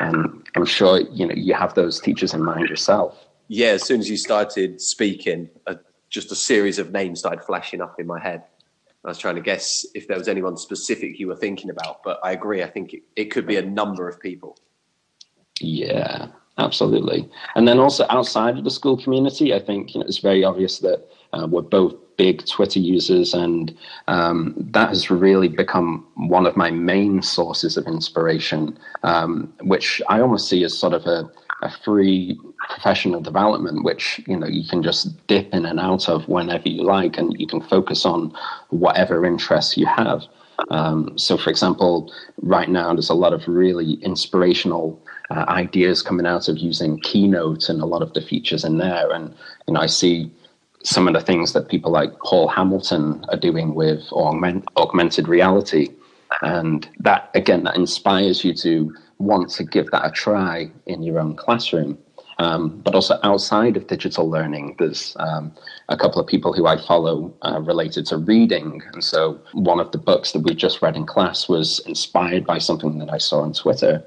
And 0.00 0.48
I'm 0.56 0.64
sure, 0.64 1.00
you 1.00 1.26
know, 1.26 1.34
you 1.34 1.54
have 1.54 1.74
those 1.74 2.00
teachers 2.00 2.34
in 2.34 2.42
mind 2.42 2.68
yourself. 2.68 3.26
Yeah, 3.48 3.68
as 3.68 3.84
soon 3.84 4.00
as 4.00 4.08
you 4.08 4.16
started 4.16 4.80
speaking, 4.80 5.48
uh, 5.66 5.74
just 6.08 6.30
a 6.32 6.36
series 6.36 6.78
of 6.78 6.92
names 6.92 7.20
started 7.20 7.42
flashing 7.42 7.80
up 7.80 7.98
in 7.98 8.06
my 8.06 8.20
head. 8.20 8.44
I 9.04 9.08
was 9.08 9.18
trying 9.18 9.36
to 9.36 9.40
guess 9.40 9.86
if 9.94 10.06
there 10.08 10.18
was 10.18 10.28
anyone 10.28 10.56
specific 10.56 11.18
you 11.18 11.28
were 11.28 11.36
thinking 11.36 11.70
about, 11.70 12.02
but 12.02 12.20
I 12.22 12.32
agree. 12.32 12.62
I 12.62 12.68
think 12.68 12.92
it, 12.92 13.02
it 13.16 13.24
could 13.26 13.46
be 13.46 13.56
a 13.56 13.62
number 13.62 14.08
of 14.08 14.20
people. 14.20 14.58
Yeah, 15.58 16.28
absolutely. 16.58 17.28
And 17.54 17.66
then 17.66 17.78
also 17.78 18.04
outside 18.10 18.58
of 18.58 18.64
the 18.64 18.70
school 18.70 19.02
community, 19.02 19.54
I 19.54 19.58
think 19.58 19.94
you 19.94 20.00
know, 20.00 20.06
it's 20.06 20.18
very 20.18 20.44
obvious 20.44 20.80
that 20.80 21.08
uh, 21.32 21.46
we're 21.48 21.62
both 21.62 21.94
big 22.20 22.44
Twitter 22.44 22.78
users, 22.78 23.32
and 23.32 23.74
um, 24.06 24.54
that 24.58 24.90
has 24.90 25.10
really 25.10 25.48
become 25.48 26.06
one 26.16 26.44
of 26.44 26.54
my 26.54 26.70
main 26.70 27.22
sources 27.22 27.78
of 27.78 27.86
inspiration, 27.86 28.78
um, 29.02 29.50
which 29.62 30.02
I 30.10 30.20
almost 30.20 30.46
see 30.46 30.62
as 30.62 30.76
sort 30.76 30.92
of 30.92 31.06
a, 31.06 31.30
a 31.62 31.70
free 31.82 32.38
professional 32.68 33.22
development, 33.22 33.84
which 33.84 34.20
you 34.26 34.36
know 34.36 34.46
you 34.46 34.68
can 34.68 34.82
just 34.82 35.26
dip 35.28 35.48
in 35.54 35.64
and 35.64 35.80
out 35.80 36.10
of 36.10 36.28
whenever 36.28 36.68
you 36.68 36.82
like, 36.82 37.16
and 37.16 37.34
you 37.40 37.46
can 37.46 37.62
focus 37.62 38.04
on 38.04 38.36
whatever 38.68 39.24
interests 39.24 39.78
you 39.78 39.86
have. 39.86 40.20
Um, 40.68 41.16
so, 41.16 41.38
for 41.38 41.48
example, 41.48 42.12
right 42.42 42.68
now 42.68 42.92
there's 42.92 43.08
a 43.08 43.22
lot 43.24 43.32
of 43.32 43.48
really 43.48 43.94
inspirational 44.02 45.02
uh, 45.30 45.46
ideas 45.48 46.02
coming 46.02 46.26
out 46.26 46.48
of 46.50 46.58
using 46.58 47.00
Keynote 47.00 47.70
and 47.70 47.80
a 47.80 47.86
lot 47.86 48.02
of 48.02 48.12
the 48.12 48.20
features 48.20 48.62
in 48.62 48.76
there, 48.76 49.10
and 49.10 49.34
you 49.66 49.72
know 49.72 49.80
I 49.80 49.86
see 49.86 50.30
some 50.82 51.06
of 51.06 51.14
the 51.14 51.20
things 51.20 51.52
that 51.52 51.68
people 51.68 51.90
like 51.90 52.10
Paul 52.20 52.48
Hamilton 52.48 53.24
are 53.28 53.36
doing 53.36 53.74
with 53.74 54.00
augment, 54.12 54.64
augmented 54.76 55.28
reality. 55.28 55.88
And 56.42 56.88
that, 57.00 57.30
again, 57.34 57.64
that 57.64 57.76
inspires 57.76 58.44
you 58.44 58.54
to 58.54 58.94
want 59.18 59.50
to 59.50 59.64
give 59.64 59.90
that 59.90 60.06
a 60.06 60.10
try 60.10 60.70
in 60.86 61.02
your 61.02 61.18
own 61.20 61.36
classroom. 61.36 61.98
Um, 62.38 62.80
but 62.80 62.94
also 62.94 63.18
outside 63.22 63.76
of 63.76 63.86
digital 63.86 64.30
learning, 64.30 64.76
there's 64.78 65.14
um, 65.20 65.52
a 65.90 65.96
couple 65.96 66.22
of 66.22 66.26
people 66.26 66.54
who 66.54 66.66
I 66.66 66.78
follow 66.78 67.34
uh, 67.42 67.60
related 67.60 68.06
to 68.06 68.16
reading. 68.16 68.80
And 68.94 69.04
so 69.04 69.38
one 69.52 69.78
of 69.78 69.92
the 69.92 69.98
books 69.98 70.32
that 70.32 70.40
we 70.40 70.54
just 70.54 70.80
read 70.80 70.96
in 70.96 71.04
class 71.04 71.50
was 71.50 71.80
inspired 71.80 72.46
by 72.46 72.56
something 72.56 72.98
that 72.98 73.12
I 73.12 73.18
saw 73.18 73.42
on 73.42 73.52
Twitter. 73.52 74.02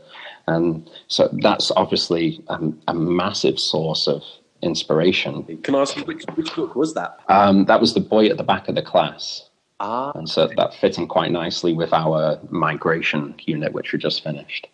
And 0.48 0.90
so 1.10 1.30
that's 1.44 1.70
obviously 1.72 2.44
um, 2.48 2.82
a 2.88 2.96
massive 2.96 3.60
source 3.60 4.08
of 4.08 4.24
inspiration. 4.64 5.44
Can 5.64 5.76
I 5.76 5.82
ask 5.82 5.96
you 5.96 6.04
which, 6.04 6.24
which 6.36 6.56
book 6.56 6.76
was 6.76 6.94
that? 6.94 7.20
Um, 7.28 7.66
that 7.66 7.80
was 7.80 7.94
the 7.94 8.00
boy 8.00 8.28
at 8.28 8.38
the 8.38 8.44
back 8.44 8.68
of 8.70 8.76
the 8.76 8.82
class. 8.82 9.50
Ah, 9.80 10.12
and 10.16 10.30
so 10.30 10.48
that 10.56 10.74
fit 10.76 10.98
in 10.98 11.08
quite 11.08 11.32
nicely 11.32 11.74
with 11.74 11.94
our 11.94 12.40
migration 12.50 13.36
unit, 13.40 13.74
which 13.74 13.92
we 13.92 14.00
just 14.00 14.24
finished. 14.24 14.68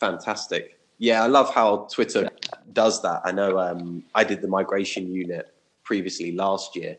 Fantastic. 0.00 0.78
Yeah, 0.98 1.22
I 1.22 1.26
love 1.26 1.52
how 1.54 1.88
Twitter 1.92 2.30
does 2.72 3.02
that. 3.02 3.20
I 3.24 3.32
know 3.32 3.58
um, 3.58 4.02
I 4.14 4.24
did 4.24 4.40
the 4.40 4.48
migration 4.48 5.12
unit 5.12 5.52
previously 5.84 6.32
last 6.32 6.74
year, 6.74 6.96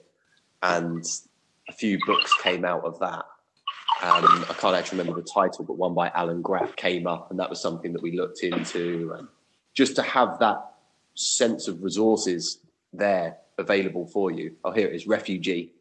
and 0.61 1.03
a 1.67 1.73
few 1.73 1.97
books 2.05 2.31
came 2.41 2.63
out 2.63 2.83
of 2.83 2.99
that. 2.99 3.25
Um, 4.03 4.45
I 4.49 4.53
can't 4.59 4.75
actually 4.75 4.99
remember 4.99 5.19
the 5.19 5.27
title, 5.27 5.65
but 5.65 5.77
one 5.77 5.95
by 5.95 6.11
Alan 6.13 6.43
Gratz 6.43 6.73
came 6.75 7.07
up, 7.07 7.31
and 7.31 7.39
that 7.39 7.49
was 7.49 7.59
something 7.59 7.91
that 7.93 8.03
we 8.03 8.11
looked 8.11 8.43
into. 8.43 9.13
And 9.17 9.27
just 9.73 9.95
to 9.95 10.03
have 10.03 10.37
that 10.39 10.73
sense 11.17 11.67
of 11.67 11.83
resources 11.83 12.59
there 12.93 13.37
available 13.57 14.05
for 14.07 14.31
you. 14.31 14.55
Oh, 14.63 14.71
here 14.71 14.87
it 14.87 14.95
is 14.95 15.07
Refugee 15.07 15.73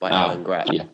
by 0.00 0.10
oh, 0.10 0.14
Alan 0.14 0.42
Gratz. 0.42 0.70
Yeah. 0.72 0.84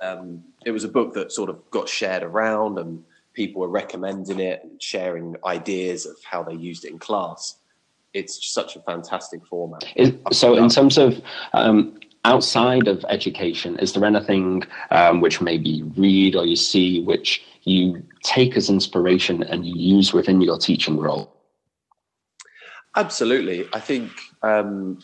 Um, 0.00 0.42
it 0.64 0.70
was 0.70 0.84
a 0.84 0.88
book 0.88 1.14
that 1.14 1.32
sort 1.32 1.50
of 1.50 1.58
got 1.70 1.88
shared 1.88 2.22
around 2.22 2.78
and 2.78 3.04
people 3.34 3.60
were 3.60 3.68
recommending 3.68 4.40
it 4.40 4.60
and 4.62 4.80
sharing 4.82 5.36
ideas 5.44 6.06
of 6.06 6.16
how 6.24 6.42
they 6.42 6.54
used 6.54 6.84
it 6.84 6.92
in 6.92 6.98
class. 6.98 7.58
It's 8.14 8.52
such 8.52 8.76
a 8.76 8.80
fantastic 8.80 9.46
format. 9.46 9.84
Is, 9.96 10.12
so, 10.32 10.54
in 10.54 10.68
terms 10.68 10.98
of 10.98 11.20
um, 11.54 11.98
outside 12.24 12.86
of 12.86 13.04
education, 13.08 13.78
is 13.78 13.94
there 13.94 14.04
anything 14.04 14.64
um, 14.90 15.20
which 15.20 15.40
maybe 15.40 15.70
you 15.70 15.92
read 15.96 16.36
or 16.36 16.44
you 16.44 16.56
see 16.56 17.02
which 17.02 17.42
you 17.62 18.02
take 18.22 18.56
as 18.56 18.68
inspiration 18.68 19.42
and 19.44 19.64
you 19.64 19.74
use 19.74 20.12
within 20.12 20.42
your 20.42 20.58
teaching 20.58 20.98
role? 20.98 21.32
Absolutely. 22.94 23.66
I 23.72 23.80
think, 23.80 24.10
um, 24.42 24.98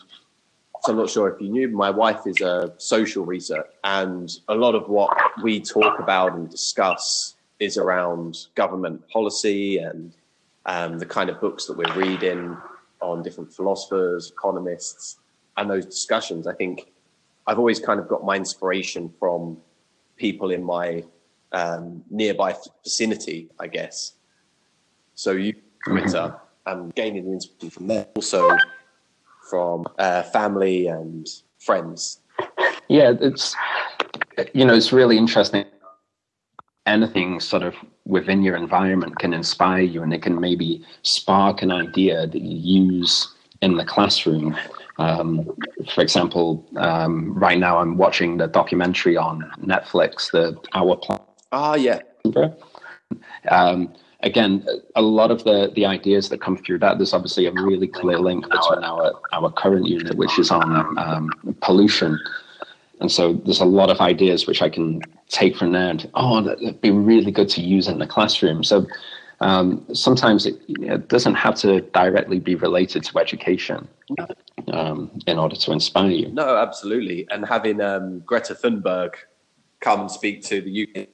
so 0.81 0.91
I'm 0.91 0.97
not 0.97 1.09
sure 1.09 1.27
if 1.29 1.41
you 1.41 1.49
knew, 1.49 1.69
my 1.69 1.89
wife 1.89 2.27
is 2.27 2.39
a 2.41 2.73
social 2.77 3.25
researcher, 3.25 3.67
and 3.83 4.29
a 4.47 4.55
lot 4.55 4.75
of 4.75 4.87
what 4.89 5.17
we 5.43 5.59
talk 5.59 5.99
about 5.99 6.35
and 6.35 6.49
discuss 6.49 7.35
is 7.59 7.77
around 7.77 8.37
government 8.55 9.07
policy 9.09 9.79
and 9.79 10.15
um, 10.65 10.99
the 10.99 11.05
kind 11.05 11.29
of 11.29 11.41
books 11.41 11.65
that 11.65 11.75
we're 11.75 11.93
reading 11.95 12.55
on 13.01 13.23
different 13.23 13.51
philosophers, 13.51 14.31
economists, 14.31 15.17
and 15.57 15.69
those 15.69 15.85
discussions. 15.85 16.47
I 16.47 16.53
think 16.53 16.91
I've 17.47 17.57
always 17.57 17.79
kind 17.79 17.99
of 17.99 18.07
got 18.07 18.23
my 18.23 18.35
inspiration 18.35 19.11
from 19.19 19.57
people 20.15 20.51
in 20.51 20.63
my 20.63 21.03
um, 21.51 22.03
nearby 22.09 22.55
vicinity, 22.83 23.49
I 23.59 23.67
guess. 23.67 24.13
So 25.15 25.31
you, 25.31 25.55
Twitter, 25.85 26.39
and 26.71 26.93
gaining 26.95 27.25
the 27.25 27.33
inspiration 27.33 27.69
from 27.69 27.87
there. 27.87 28.07
Also 28.15 28.57
from 29.49 29.87
uh, 29.97 30.23
family 30.23 30.87
and 30.87 31.27
friends. 31.59 32.19
Yeah, 32.87 33.13
it's 33.19 33.55
you 34.53 34.65
know 34.65 34.73
it's 34.73 34.93
really 34.93 35.17
interesting. 35.17 35.65
Anything 36.85 37.39
sort 37.39 37.63
of 37.63 37.75
within 38.05 38.41
your 38.41 38.55
environment 38.55 39.19
can 39.19 39.33
inspire 39.33 39.81
you, 39.81 40.01
and 40.01 40.13
it 40.13 40.21
can 40.21 40.39
maybe 40.39 40.83
spark 41.03 41.61
an 41.61 41.71
idea 41.71 42.25
that 42.27 42.41
you 42.41 42.57
use 42.57 43.33
in 43.61 43.75
the 43.75 43.85
classroom. 43.85 44.55
Um, 44.97 45.49
for 45.93 46.01
example, 46.01 46.65
um, 46.77 47.33
right 47.33 47.57
now 47.57 47.79
I'm 47.79 47.97
watching 47.97 48.37
the 48.37 48.47
documentary 48.47 49.17
on 49.17 49.49
Netflix, 49.63 50.31
the 50.31 50.57
Our 50.73 50.95
Planet. 50.97 51.25
Ah, 51.51 51.75
yeah. 51.75 51.99
Um, 53.49 53.93
again, 54.21 54.65
a 54.95 55.01
lot 55.01 55.31
of 55.31 55.43
the 55.43 55.71
the 55.75 55.85
ideas 55.85 56.29
that 56.29 56.41
come 56.41 56.57
through 56.57 56.79
that, 56.79 56.97
there's 56.97 57.13
obviously 57.13 57.45
a 57.45 57.51
really 57.51 57.87
clear 57.87 58.19
link 58.19 58.43
between 58.43 58.83
our 58.83 59.13
our 59.31 59.51
current 59.51 59.87
unit, 59.87 60.15
which 60.17 60.37
is 60.39 60.51
on 60.51 60.97
um, 60.97 61.29
pollution. 61.61 62.19
And 62.99 63.11
so 63.11 63.33
there's 63.33 63.61
a 63.61 63.65
lot 63.65 63.89
of 63.89 64.01
ideas 64.01 64.45
which 64.45 64.61
I 64.61 64.69
can 64.69 65.01
take 65.29 65.55
from 65.55 65.71
there 65.71 65.89
and 65.89 66.09
oh, 66.15 66.41
that'd 66.41 66.81
be 66.81 66.91
really 66.91 67.31
good 67.31 67.47
to 67.49 67.61
use 67.61 67.87
in 67.87 67.99
the 67.99 68.07
classroom. 68.07 68.61
So 68.61 68.85
um, 69.39 69.85
sometimes 69.93 70.45
it, 70.45 70.59
it, 70.67 71.07
doesn't 71.07 71.35
have 71.35 71.55
to 71.59 71.79
directly 71.79 72.39
be 72.39 72.55
related 72.55 73.05
to 73.05 73.19
education 73.19 73.87
um, 74.73 75.17
in 75.27 75.39
order 75.39 75.55
to 75.55 75.71
inspire 75.71 76.09
you. 76.09 76.27
No, 76.33 76.57
absolutely. 76.57 77.25
And 77.31 77.45
having 77.45 77.79
um, 77.79 78.19
Greta 78.25 78.53
Thunberg 78.53 79.13
come 79.79 80.01
and 80.01 80.11
speak 80.11 80.43
to 80.47 80.59
the 80.59 80.83
UK 80.83 81.07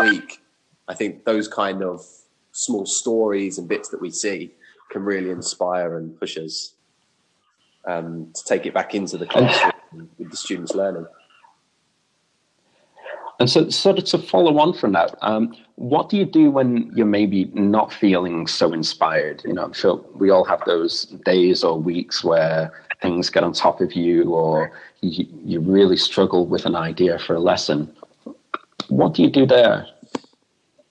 week 0.00 0.40
I 0.88 0.94
think 0.94 1.24
those 1.24 1.48
kind 1.48 1.82
of 1.82 2.04
small 2.52 2.86
stories 2.86 3.58
and 3.58 3.68
bits 3.68 3.90
that 3.90 4.00
we 4.00 4.10
see 4.10 4.52
can 4.90 5.02
really 5.04 5.30
inspire 5.30 5.98
and 5.98 6.18
push 6.18 6.36
us 6.38 6.74
um, 7.86 8.32
to 8.34 8.44
take 8.44 8.66
it 8.66 8.74
back 8.74 8.94
into 8.94 9.16
the 9.18 9.26
classroom 9.26 10.08
with 10.18 10.30
the 10.30 10.36
students 10.36 10.74
learning. 10.74 11.06
And 13.40 13.48
so, 13.48 13.70
sort 13.70 13.98
of 13.98 14.04
to 14.06 14.18
follow 14.18 14.58
on 14.58 14.72
from 14.74 14.92
that, 14.92 15.14
um, 15.22 15.54
what 15.76 16.08
do 16.08 16.16
you 16.16 16.24
do 16.24 16.50
when 16.50 16.90
you're 16.96 17.06
maybe 17.06 17.44
not 17.54 17.92
feeling 17.92 18.48
so 18.48 18.72
inspired? 18.72 19.42
You 19.44 19.52
know, 19.52 19.62
I'm 19.62 19.72
sure 19.72 20.04
we 20.14 20.30
all 20.30 20.44
have 20.44 20.64
those 20.66 21.04
days 21.24 21.62
or 21.62 21.78
weeks 21.78 22.24
where 22.24 22.72
things 23.00 23.30
get 23.30 23.44
on 23.44 23.52
top 23.52 23.80
of 23.80 23.92
you, 23.92 24.34
or 24.34 24.72
you, 25.02 25.24
you 25.44 25.60
really 25.60 25.96
struggle 25.96 26.46
with 26.46 26.66
an 26.66 26.74
idea 26.74 27.16
for 27.20 27.36
a 27.36 27.40
lesson. 27.40 27.94
What 28.88 29.14
do 29.14 29.22
you 29.22 29.30
do 29.30 29.46
there? 29.46 29.86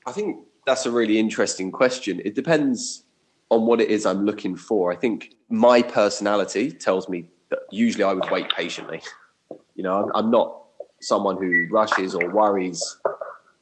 I 0.08 0.14
think 0.14 0.46
that's 0.66 0.86
a 0.86 0.92
really 0.92 1.20
interesting 1.20 1.70
question. 1.70 2.22
It 2.24 2.34
depends 2.34 3.04
on 3.50 3.66
what 3.66 3.82
it 3.82 3.90
is 3.90 4.06
I'm 4.06 4.26
looking 4.26 4.56
for. 4.56 4.90
I 4.90 4.96
think 4.96 5.36
my 5.50 5.82
personality 5.82 6.72
tells 6.72 7.10
me 7.10 7.30
that 7.50 7.60
usually 7.72 8.06
I 8.06 8.14
would 8.14 8.32
wait 8.32 8.50
patiently. 8.50 9.02
You 9.76 9.84
know, 9.84 10.10
I'm, 10.16 10.32
not 10.32 10.64
someone 11.02 11.36
who 11.36 11.68
rushes 11.70 12.16
or 12.16 12.30
worries 12.30 12.98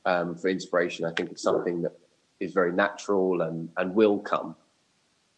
um, 0.06 0.36
for 0.36 0.50
inspiration. 0.50 1.04
I 1.04 1.12
think 1.14 1.32
it's 1.32 1.42
something 1.42 1.82
that 1.82 1.98
is 2.40 2.54
very 2.54 2.72
natural 2.72 3.42
and, 3.42 3.70
and 3.78 3.96
will 3.96 4.20
come. 4.20 4.56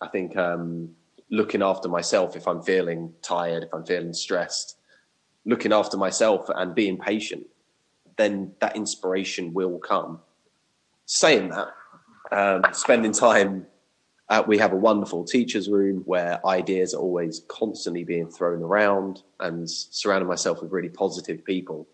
I 0.02 0.08
think 0.10 0.36
um, 0.36 0.90
looking 1.30 1.62
after 1.62 1.88
myself 1.88 2.36
if 2.36 2.50
I'm 2.50 2.62
feeling 2.62 3.14
tired, 3.22 3.64
if 3.64 3.74
I'm 3.74 3.86
feeling 3.86 4.14
stressed, 4.14 4.78
looking 5.46 5.72
after 5.72 5.96
myself 5.96 6.50
and 6.54 6.76
being 6.76 6.98
patient, 6.98 7.48
then 8.18 8.52
that 8.60 8.76
inspiration 8.76 9.54
will 9.54 9.80
come. 9.80 10.20
Saying 11.08 11.50
that, 11.50 11.70
um, 12.32 12.74
spending 12.74 13.12
time 13.12 13.66
uh, 14.30 14.44
we 14.46 14.58
have 14.58 14.74
a 14.74 14.76
wonderful 14.76 15.24
teachers 15.24 15.70
room 15.70 16.02
where 16.06 16.46
ideas 16.46 16.94
are 16.94 17.00
always 17.00 17.44
constantly 17.48 18.04
being 18.04 18.30
thrown 18.30 18.62
around 18.62 19.24
and 19.40 19.70
surrounding 19.70 20.28
myself 20.28 20.62
with 20.62 20.72
really 20.72 20.90
positive 20.90 21.46
people. 21.46 21.88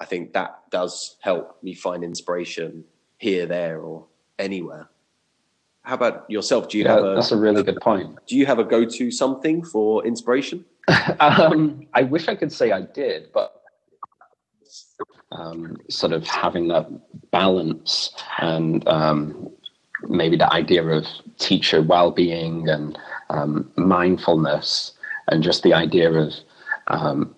I 0.00 0.04
think 0.04 0.32
that 0.32 0.62
does 0.70 1.16
help 1.20 1.62
me 1.62 1.74
find 1.74 2.02
inspiration 2.02 2.84
here, 3.18 3.46
there, 3.46 3.80
or 3.80 4.06
anywhere. 4.40 4.88
How 5.82 5.94
about 5.94 6.28
yourself? 6.28 6.68
Do 6.68 6.78
you 6.78 6.84
yeah, 6.84 6.94
have 6.94 7.04
a? 7.04 7.14
That's 7.14 7.32
a 7.32 7.36
really 7.36 7.62
good 7.62 7.80
point. 7.80 8.18
Do 8.26 8.36
you 8.36 8.46
have 8.46 8.58
a 8.58 8.64
go-to 8.64 9.12
something 9.12 9.64
for 9.64 10.04
inspiration? 10.04 10.64
um, 11.20 11.86
I 11.94 12.02
wish 12.02 12.26
I 12.26 12.34
could 12.34 12.52
say 12.52 12.72
I 12.72 12.82
did, 12.82 13.30
but 13.32 13.61
um, 15.32 15.76
sort 15.88 16.12
of 16.12 16.26
having 16.26 16.68
that 16.68 16.88
balance 17.30 18.10
and 18.38 18.86
um, 18.88 19.50
maybe 20.08 20.36
the 20.36 20.52
idea 20.52 20.84
of 20.84 21.06
teacher 21.38 21.82
well-being 21.82 22.68
and 22.68 22.98
um, 23.30 23.70
mindfulness 23.76 24.92
and 25.28 25.42
just 25.42 25.62
the 25.62 25.72
idea 25.72 26.12
of 26.12 26.32
um, 26.88 27.34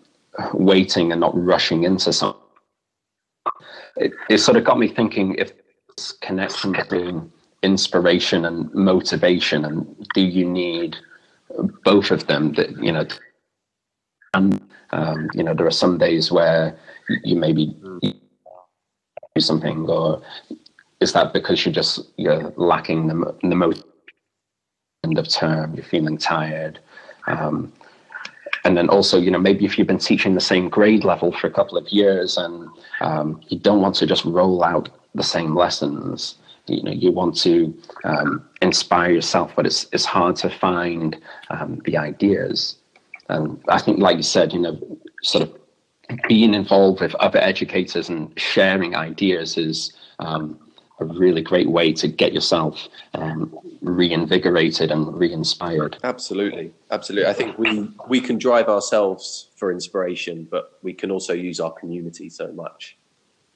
waiting 0.52 1.12
and 1.12 1.20
not 1.20 1.36
rushing 1.36 1.84
into 1.84 2.12
something 2.12 2.40
it, 3.96 4.12
it 4.28 4.38
sort 4.38 4.56
of 4.56 4.64
got 4.64 4.78
me 4.78 4.88
thinking 4.88 5.34
if 5.38 5.52
this 5.96 6.12
connection 6.12 6.72
between 6.72 7.30
inspiration 7.62 8.44
and 8.44 8.72
motivation 8.74 9.64
and 9.64 10.06
do 10.14 10.20
you 10.20 10.48
need 10.48 10.96
both 11.84 12.10
of 12.10 12.26
them 12.26 12.52
that 12.52 12.70
you 12.82 12.92
know 12.92 13.06
and 14.34 14.60
um, 14.90 15.28
you 15.34 15.42
know 15.42 15.54
there 15.54 15.66
are 15.66 15.72
some 15.72 15.98
days 15.98 16.30
where 16.30 16.76
you 17.24 17.36
maybe 17.36 17.76
do 18.02 19.40
something 19.40 19.88
or 19.88 20.22
is 21.00 21.12
that 21.12 21.32
because 21.32 21.64
you're 21.64 21.74
just 21.74 22.00
you're 22.16 22.52
lacking 22.56 23.08
the, 23.08 23.36
the 23.42 23.54
most 23.54 23.84
end 25.04 25.18
of 25.18 25.28
term 25.28 25.74
you're 25.74 25.84
feeling 25.84 26.16
tired 26.16 26.78
um, 27.26 27.72
and 28.64 28.76
then 28.76 28.88
also 28.88 29.18
you 29.18 29.30
know 29.30 29.38
maybe 29.38 29.64
if 29.64 29.78
you've 29.78 29.86
been 29.86 29.98
teaching 29.98 30.34
the 30.34 30.40
same 30.40 30.68
grade 30.68 31.04
level 31.04 31.32
for 31.32 31.46
a 31.46 31.50
couple 31.50 31.76
of 31.76 31.88
years 31.88 32.36
and 32.38 32.68
um, 33.00 33.40
you 33.48 33.58
don't 33.58 33.82
want 33.82 33.94
to 33.94 34.06
just 34.06 34.24
roll 34.24 34.64
out 34.64 34.88
the 35.14 35.22
same 35.22 35.54
lessons 35.54 36.36
you 36.66 36.82
know 36.82 36.92
you 36.92 37.12
want 37.12 37.36
to 37.36 37.76
um, 38.04 38.48
inspire 38.62 39.10
yourself 39.10 39.52
but 39.56 39.66
it's 39.66 39.86
it's 39.92 40.04
hard 40.04 40.36
to 40.36 40.48
find 40.48 41.20
um, 41.50 41.80
the 41.84 41.96
ideas. 41.96 42.76
And 43.28 43.62
i 43.68 43.78
think 43.78 43.98
like 44.00 44.16
you 44.16 44.22
said 44.22 44.52
you 44.52 44.60
know 44.60 44.78
sort 45.22 45.42
of 45.44 45.63
being 46.28 46.54
involved 46.54 47.00
with 47.00 47.14
other 47.16 47.38
educators 47.38 48.08
and 48.08 48.32
sharing 48.38 48.94
ideas 48.94 49.56
is 49.56 49.92
um, 50.18 50.58
a 51.00 51.04
really 51.04 51.42
great 51.42 51.68
way 51.68 51.92
to 51.92 52.08
get 52.08 52.32
yourself 52.32 52.88
um, 53.14 53.56
reinvigorated 53.80 54.90
and 54.90 55.16
re-inspired. 55.18 55.98
Absolutely, 56.04 56.72
absolutely. 56.90 57.28
I 57.28 57.32
think 57.32 57.58
we 57.58 57.90
we 58.08 58.20
can 58.20 58.38
drive 58.38 58.68
ourselves 58.68 59.48
for 59.56 59.72
inspiration, 59.72 60.46
but 60.50 60.78
we 60.82 60.92
can 60.92 61.10
also 61.10 61.32
use 61.32 61.60
our 61.60 61.72
community 61.72 62.28
so 62.28 62.52
much 62.52 62.96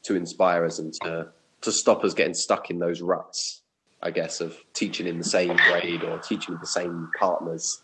to 0.05 0.17
inspire 0.17 0.65
us 0.65 0.79
and 0.79 0.93
to 1.05 1.29
to 1.61 1.73
stop 1.73 2.05
us 2.05 2.15
getting 2.15 2.35
stuck 2.35 2.71
in 2.71 2.79
those 2.79 3.01
ruts. 3.01 3.63
I 4.01 4.13
guess 4.13 4.41
of 4.41 4.57
teaching 4.75 5.09
in 5.09 5.19
the 5.19 5.25
same 5.25 5.57
grade 5.57 6.05
or 6.05 6.19
teaching 6.19 6.55
with 6.55 6.61
the 6.61 6.69
same 6.69 7.11
partners 7.19 7.83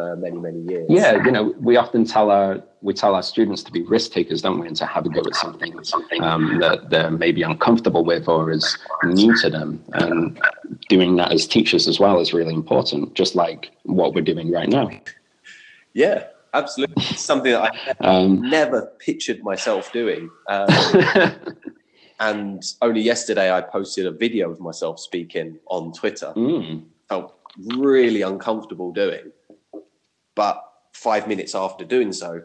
for 0.00 0.16
many 0.16 0.38
many 0.38 0.60
years. 0.60 0.86
Yeah, 0.88 1.24
you 1.24 1.30
know, 1.30 1.54
we 1.58 1.76
often 1.76 2.04
tell 2.04 2.30
our 2.30 2.62
we 2.82 2.94
tell 2.94 3.14
our 3.14 3.22
students 3.22 3.62
to 3.64 3.72
be 3.72 3.82
risk 3.82 4.12
takers, 4.12 4.42
don't 4.42 4.58
we, 4.58 4.66
and 4.66 4.76
to 4.76 4.86
have 4.86 5.04
a 5.04 5.10
go 5.10 5.20
at 5.20 5.34
something 5.34 5.74
um, 6.22 6.58
that 6.60 6.90
they're 6.90 7.10
maybe 7.10 7.42
uncomfortable 7.42 8.04
with 8.04 8.26
or 8.28 8.50
is 8.50 8.78
new 9.04 9.36
to 9.42 9.50
them. 9.50 9.82
And 9.92 10.40
doing 10.88 11.16
that 11.16 11.32
as 11.32 11.46
teachers 11.46 11.86
as 11.86 12.00
well 12.00 12.20
is 12.20 12.32
really 12.32 12.54
important, 12.54 13.14
just 13.14 13.34
like 13.34 13.70
what 13.82 14.14
we're 14.14 14.22
doing 14.22 14.50
right 14.50 14.68
now. 14.68 14.90
Yeah, 15.92 16.24
absolutely. 16.54 17.02
It's 17.10 17.24
something 17.24 17.52
that 17.52 17.74
I 18.00 18.06
um, 18.06 18.40
never 18.48 18.86
pictured 18.98 19.42
myself 19.42 19.92
doing. 19.92 20.30
Um, 20.48 20.68
and 22.20 22.62
only 22.80 23.02
yesterday 23.02 23.52
I 23.52 23.60
posted 23.60 24.06
a 24.06 24.12
video 24.12 24.50
of 24.50 24.58
myself 24.60 25.00
speaking 25.00 25.58
on 25.66 25.92
Twitter. 25.92 26.32
Mm. 26.34 26.84
Felt 27.10 27.34
really 27.58 28.22
uncomfortable 28.22 28.92
doing 28.92 29.32
but 30.40 30.72
five 30.94 31.28
minutes 31.28 31.54
after 31.54 31.84
doing 31.84 32.14
so, 32.14 32.40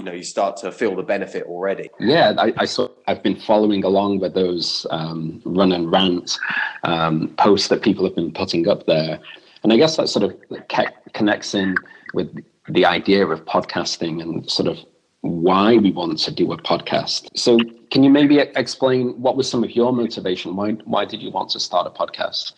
you 0.00 0.04
know, 0.04 0.10
you 0.10 0.24
start 0.24 0.56
to 0.56 0.72
feel 0.72 0.96
the 0.96 1.04
benefit 1.04 1.44
already. 1.46 1.88
Yeah, 2.00 2.32
I, 2.36 2.52
I 2.56 2.64
saw. 2.64 2.88
I've 3.06 3.22
been 3.22 3.38
following 3.38 3.84
along 3.84 4.18
with 4.18 4.34
those 4.34 4.84
um, 4.90 5.40
run 5.44 5.70
and 5.70 5.92
rant 5.92 6.36
um, 6.82 7.32
posts 7.38 7.68
that 7.68 7.82
people 7.82 8.04
have 8.04 8.16
been 8.16 8.32
putting 8.32 8.66
up 8.66 8.86
there, 8.86 9.20
and 9.62 9.72
I 9.72 9.76
guess 9.76 9.96
that 9.96 10.08
sort 10.08 10.24
of 10.24 10.32
connects 11.12 11.54
in 11.54 11.76
with 12.14 12.28
the 12.68 12.84
idea 12.84 13.24
of 13.24 13.44
podcasting 13.44 14.20
and 14.20 14.50
sort 14.50 14.68
of 14.68 14.78
why 15.20 15.76
we 15.76 15.92
want 15.92 16.18
to 16.18 16.32
do 16.32 16.50
a 16.50 16.56
podcast. 16.56 17.28
So, 17.36 17.60
can 17.92 18.02
you 18.02 18.10
maybe 18.10 18.40
explain 18.40 19.10
what 19.22 19.36
was 19.36 19.48
some 19.48 19.62
of 19.62 19.70
your 19.70 19.92
motivation? 19.92 20.56
Why 20.56 20.72
why 20.94 21.04
did 21.04 21.22
you 21.22 21.30
want 21.30 21.50
to 21.50 21.60
start 21.60 21.86
a 21.86 21.90
podcast? 21.90 22.54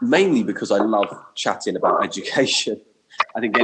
Mainly 0.00 0.42
because 0.42 0.70
I 0.70 0.78
love 0.78 1.08
chatting 1.34 1.76
about 1.76 2.04
education. 2.04 2.80
I 3.34 3.40
think 3.40 3.56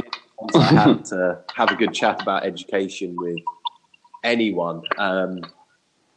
I 0.55 0.61
have 0.63 1.03
to 1.03 1.39
have 1.55 1.71
a 1.71 1.75
good 1.75 1.93
chat 1.93 2.21
about 2.21 2.45
education 2.45 3.15
with 3.15 3.39
anyone 4.23 4.81
um, 4.97 5.41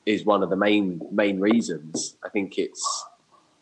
is 0.05 0.25
one 0.25 0.43
of 0.43 0.51
the 0.51 0.57
main 0.57 1.01
main 1.11 1.41
reasons. 1.41 2.17
I 2.25 2.29
think 2.29 2.59
it's 2.59 3.05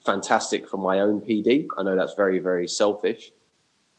fantastic 0.05 0.69
for 0.69 0.77
my 0.77 1.01
own 1.01 1.21
PD. 1.21 1.67
I 1.77 1.83
know 1.83 1.97
that's 1.97 2.15
very 2.15 2.39
very 2.39 2.69
selfish, 2.69 3.33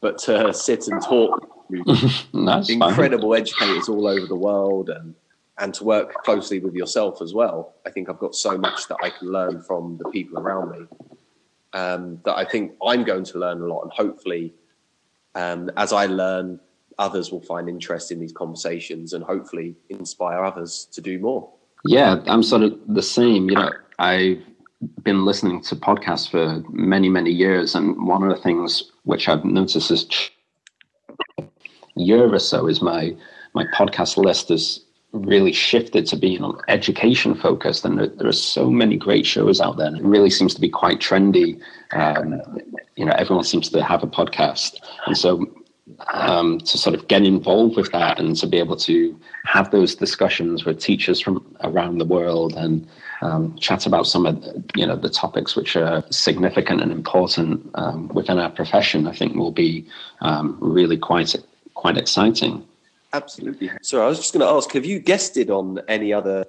but 0.00 0.18
to 0.18 0.52
sit 0.54 0.88
and 0.88 1.02
talk 1.02 1.68
with 1.68 1.86
incredible 2.70 3.34
educators 3.34 3.88
all 3.88 4.06
over 4.06 4.26
the 4.26 4.36
world 4.36 4.88
and 4.88 5.14
and 5.58 5.72
to 5.74 5.84
work 5.84 6.12
closely 6.24 6.58
with 6.58 6.74
yourself 6.74 7.22
as 7.22 7.32
well. 7.32 7.74
I 7.86 7.90
think 7.90 8.10
I've 8.10 8.18
got 8.18 8.34
so 8.34 8.58
much 8.58 8.88
that 8.88 8.98
I 9.02 9.10
can 9.10 9.28
learn 9.28 9.62
from 9.62 9.96
the 9.96 10.08
people 10.10 10.38
around 10.38 10.70
me 10.70 10.86
um, 11.76 12.18
that 12.24 12.36
I 12.36 12.44
think 12.44 12.72
I'm 12.84 13.04
going 13.04 13.24
to 13.24 13.38
learn 13.38 13.60
a 13.60 13.66
lot, 13.66 13.82
and 13.82 13.92
hopefully, 13.92 14.54
um, 15.34 15.70
as 15.76 15.92
I 15.92 16.06
learn, 16.06 16.58
others 16.98 17.30
will 17.30 17.42
find 17.42 17.68
interest 17.68 18.10
in 18.10 18.18
these 18.18 18.32
conversations, 18.32 19.12
and 19.12 19.22
hopefully 19.22 19.76
inspire 19.90 20.42
others 20.42 20.88
to 20.92 21.02
do 21.02 21.18
more. 21.18 21.52
Yeah, 21.84 22.22
I'm 22.26 22.42
sort 22.42 22.62
of 22.62 22.78
the 22.88 23.02
same. 23.02 23.50
You 23.50 23.56
know, 23.56 23.70
I've 23.98 24.42
been 25.02 25.26
listening 25.26 25.60
to 25.64 25.76
podcasts 25.76 26.30
for 26.30 26.62
many, 26.70 27.10
many 27.10 27.30
years, 27.30 27.74
and 27.74 28.06
one 28.06 28.22
of 28.22 28.30
the 28.34 28.42
things 28.42 28.90
which 29.04 29.28
I've 29.28 29.44
noticed 29.44 29.90
is 29.90 30.06
year 31.94 32.34
or 32.34 32.38
so 32.38 32.66
is 32.66 32.80
my 32.80 33.14
my 33.54 33.64
podcast 33.74 34.16
list 34.16 34.50
is 34.50 34.85
really 35.24 35.52
shifted 35.52 36.06
to 36.06 36.16
being 36.16 36.42
on 36.42 36.60
education 36.68 37.34
focused 37.34 37.84
and 37.84 37.98
there, 37.98 38.08
there, 38.08 38.28
are 38.28 38.32
so 38.32 38.70
many 38.70 38.96
great 38.96 39.26
shows 39.26 39.60
out 39.60 39.76
there 39.76 39.86
and 39.86 39.98
it 39.98 40.04
really 40.04 40.30
seems 40.30 40.54
to 40.54 40.60
be 40.60 40.68
quite 40.68 40.98
trendy 40.98 41.60
um, 41.92 42.40
you 42.96 43.04
know 43.04 43.12
everyone 43.12 43.44
seems 43.44 43.68
to 43.68 43.82
have 43.82 44.02
a 44.02 44.06
podcast 44.06 44.76
and 45.06 45.16
so 45.16 45.46
um, 46.12 46.58
to 46.60 46.78
sort 46.78 46.94
of 46.94 47.06
get 47.08 47.22
involved 47.22 47.76
with 47.76 47.92
that 47.92 48.18
and 48.18 48.36
to 48.36 48.46
be 48.46 48.58
able 48.58 48.76
to 48.76 49.18
have 49.44 49.70
those 49.70 49.94
discussions 49.94 50.64
with 50.64 50.80
teachers 50.80 51.20
from 51.20 51.44
around 51.60 51.98
the 51.98 52.04
world 52.04 52.54
and 52.54 52.86
um, 53.22 53.56
chat 53.56 53.86
about 53.86 54.06
some 54.06 54.26
of 54.26 54.42
the, 54.42 54.62
you 54.74 54.86
know 54.86 54.96
the 54.96 55.08
topics 55.08 55.56
which 55.56 55.76
are 55.76 56.04
significant 56.10 56.80
and 56.80 56.92
important 56.92 57.70
um, 57.74 58.08
within 58.08 58.38
our 58.38 58.50
profession, 58.50 59.06
I 59.06 59.12
think 59.12 59.36
will 59.36 59.52
be 59.52 59.86
um, 60.20 60.58
really 60.60 60.98
quite 60.98 61.34
quite 61.74 61.96
exciting. 61.96 62.66
Absolutely. 63.16 63.70
So 63.82 64.04
I 64.04 64.08
was 64.08 64.18
just 64.18 64.32
going 64.32 64.46
to 64.46 64.52
ask: 64.52 64.70
Have 64.72 64.84
you 64.84 64.98
guested 64.98 65.50
on 65.50 65.80
any 65.88 66.12
other? 66.12 66.44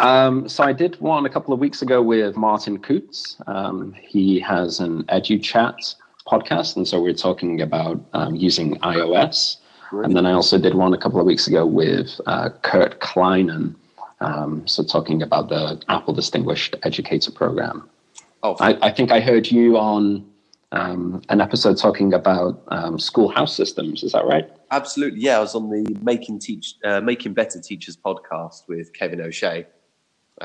Um, 0.00 0.48
so 0.48 0.64
I 0.64 0.72
did 0.72 1.00
one 1.00 1.26
a 1.26 1.30
couple 1.30 1.54
of 1.54 1.60
weeks 1.60 1.82
ago 1.82 2.02
with 2.02 2.36
Martin 2.36 2.78
Coots. 2.78 3.36
Um, 3.46 3.94
he 4.00 4.40
has 4.40 4.80
an 4.80 5.04
EduChat 5.04 5.94
podcast, 6.26 6.76
and 6.76 6.86
so 6.86 7.00
we're 7.00 7.12
talking 7.12 7.60
about 7.60 8.00
um, 8.12 8.34
using 8.34 8.76
iOS. 8.80 9.58
And 9.92 10.16
then 10.16 10.24
I 10.24 10.32
also 10.32 10.58
did 10.58 10.74
one 10.74 10.94
a 10.94 10.98
couple 10.98 11.20
of 11.20 11.26
weeks 11.26 11.46
ago 11.46 11.66
with 11.66 12.18
uh, 12.26 12.48
Kurt 12.62 13.00
Kleinen, 13.00 13.76
um, 14.20 14.66
so 14.66 14.82
talking 14.82 15.22
about 15.22 15.50
the 15.50 15.80
Apple 15.88 16.14
Distinguished 16.14 16.74
Educator 16.82 17.30
Program. 17.30 17.88
Oh, 18.42 18.56
I, 18.58 18.78
I 18.80 18.90
think 18.90 19.12
I 19.12 19.20
heard 19.20 19.50
you 19.50 19.76
on 19.76 20.31
um, 20.72 21.22
an 21.28 21.40
episode 21.40 21.78
talking 21.78 22.12
about 22.12 22.62
um, 22.68 22.98
schoolhouse 22.98 23.54
systems. 23.54 24.02
Is 24.02 24.12
that 24.12 24.26
right? 24.26 24.50
Absolutely. 24.70 25.20
Yeah, 25.20 25.36
I 25.36 25.40
was 25.40 25.54
on 25.54 25.70
the 25.70 25.96
Making 26.02 26.38
Teach, 26.38 26.74
uh, 26.84 27.00
Making 27.00 27.34
Better 27.34 27.60
Teachers 27.60 27.96
podcast 27.96 28.66
with 28.68 28.92
Kevin 28.92 29.20
O'Shea. 29.20 29.66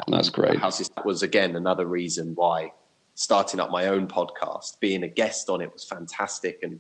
That's 0.08 0.30
great. 0.30 0.60
House 0.60 0.78
system 0.78 1.04
was 1.06 1.24
again 1.24 1.56
another 1.56 1.86
reason 1.86 2.34
why 2.36 2.72
starting 3.16 3.60
up 3.60 3.72
my 3.72 3.88
own 3.88 4.08
podcast, 4.08 4.80
being 4.80 5.02
a 5.04 5.08
guest 5.08 5.50
on 5.50 5.60
it 5.60 5.74
was 5.74 5.84
fantastic, 5.84 6.60
and 6.62 6.80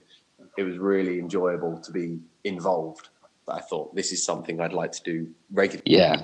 it 0.57 0.63
was 0.63 0.77
really 0.77 1.17
enjoyable 1.17 1.79
to 1.79 1.91
be 1.91 2.19
involved. 2.43 3.09
I 3.47 3.61
thought 3.61 3.95
this 3.95 4.11
is 4.11 4.23
something 4.23 4.59
I'd 4.59 4.73
like 4.73 4.91
to 4.91 5.03
do 5.03 5.29
regularly. 5.51 5.83
Yeah. 5.85 6.21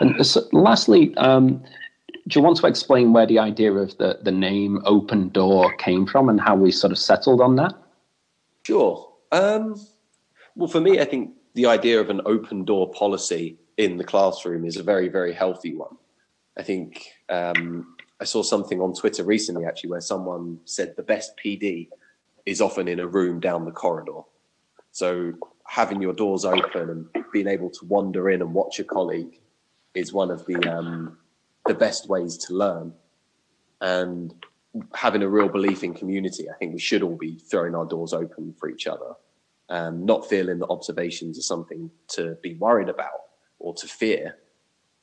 And 0.00 0.24
so 0.24 0.42
lastly, 0.52 1.14
um, 1.16 1.62
do 2.28 2.38
you 2.38 2.44
want 2.44 2.56
to 2.58 2.66
explain 2.66 3.12
where 3.12 3.26
the 3.26 3.38
idea 3.38 3.72
of 3.72 3.96
the, 3.98 4.18
the 4.22 4.30
name 4.30 4.80
Open 4.84 5.28
Door 5.30 5.74
came 5.76 6.06
from 6.06 6.28
and 6.28 6.40
how 6.40 6.54
we 6.54 6.70
sort 6.70 6.92
of 6.92 6.98
settled 6.98 7.40
on 7.40 7.56
that? 7.56 7.74
Sure. 8.64 9.12
Um, 9.32 9.80
well, 10.54 10.68
for 10.68 10.80
me, 10.80 11.00
I 11.00 11.04
think 11.04 11.32
the 11.54 11.66
idea 11.66 12.00
of 12.00 12.10
an 12.10 12.20
open 12.24 12.64
door 12.64 12.90
policy 12.92 13.58
in 13.76 13.96
the 13.96 14.04
classroom 14.04 14.64
is 14.64 14.76
a 14.76 14.82
very, 14.82 15.08
very 15.08 15.32
healthy 15.32 15.74
one. 15.74 15.96
I 16.56 16.62
think 16.62 17.12
um, 17.28 17.96
I 18.20 18.24
saw 18.24 18.42
something 18.42 18.80
on 18.80 18.94
Twitter 18.94 19.24
recently, 19.24 19.64
actually, 19.64 19.90
where 19.90 20.00
someone 20.00 20.60
said 20.64 20.94
the 20.96 21.02
best 21.02 21.32
PD 21.42 21.88
is 22.46 22.60
often 22.60 22.86
in 22.86 23.00
a 23.00 23.06
room 23.06 23.40
down 23.40 23.64
the 23.64 23.72
corridor. 23.72 24.20
So 24.92 25.32
having 25.66 26.02
your 26.02 26.12
doors 26.12 26.44
open 26.44 26.90
and 27.14 27.24
being 27.32 27.48
able 27.48 27.70
to 27.70 27.86
wander 27.86 28.30
in 28.30 28.42
and 28.42 28.52
watch 28.52 28.78
a 28.78 28.84
colleague 28.84 29.40
is 29.94 30.12
one 30.12 30.30
of 30.30 30.44
the 30.46 30.56
um, 30.70 31.18
the 31.66 31.74
best 31.74 32.08
ways 32.08 32.36
to 32.38 32.54
learn. 32.54 32.92
And 33.80 34.34
having 34.94 35.22
a 35.22 35.28
real 35.28 35.48
belief 35.48 35.82
in 35.84 35.94
community, 35.94 36.48
I 36.48 36.54
think 36.54 36.72
we 36.72 36.80
should 36.80 37.02
all 37.02 37.16
be 37.16 37.38
throwing 37.38 37.74
our 37.74 37.84
doors 37.84 38.12
open 38.12 38.54
for 38.58 38.68
each 38.68 38.86
other, 38.86 39.14
and 39.68 40.04
not 40.06 40.28
feeling 40.28 40.58
that 40.58 40.68
observations 40.68 41.38
are 41.38 41.42
something 41.42 41.90
to 42.08 42.36
be 42.42 42.54
worried 42.54 42.88
about 42.88 43.20
or 43.58 43.74
to 43.74 43.86
fear, 43.86 44.36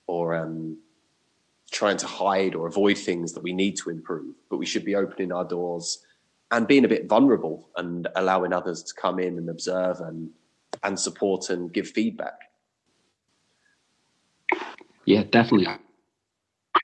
or 0.07 0.35
um, 0.35 0.77
trying 1.71 1.97
to 1.97 2.07
hide 2.07 2.55
or 2.55 2.67
avoid 2.67 2.97
things 2.97 3.33
that 3.33 3.43
we 3.43 3.53
need 3.53 3.77
to 3.77 3.89
improve. 3.89 4.35
But 4.49 4.57
we 4.57 4.65
should 4.65 4.85
be 4.85 4.95
opening 4.95 5.31
our 5.31 5.45
doors 5.45 6.03
and 6.51 6.67
being 6.67 6.85
a 6.85 6.87
bit 6.87 7.07
vulnerable 7.07 7.69
and 7.77 8.07
allowing 8.15 8.53
others 8.53 8.81
to 8.83 8.93
come 8.99 9.19
in 9.19 9.37
and 9.37 9.49
observe 9.49 9.99
and 10.01 10.29
and 10.83 10.99
support 10.99 11.49
and 11.49 11.73
give 11.73 11.87
feedback. 11.87 12.39
Yeah, 15.05 15.23
definitely. 15.23 15.67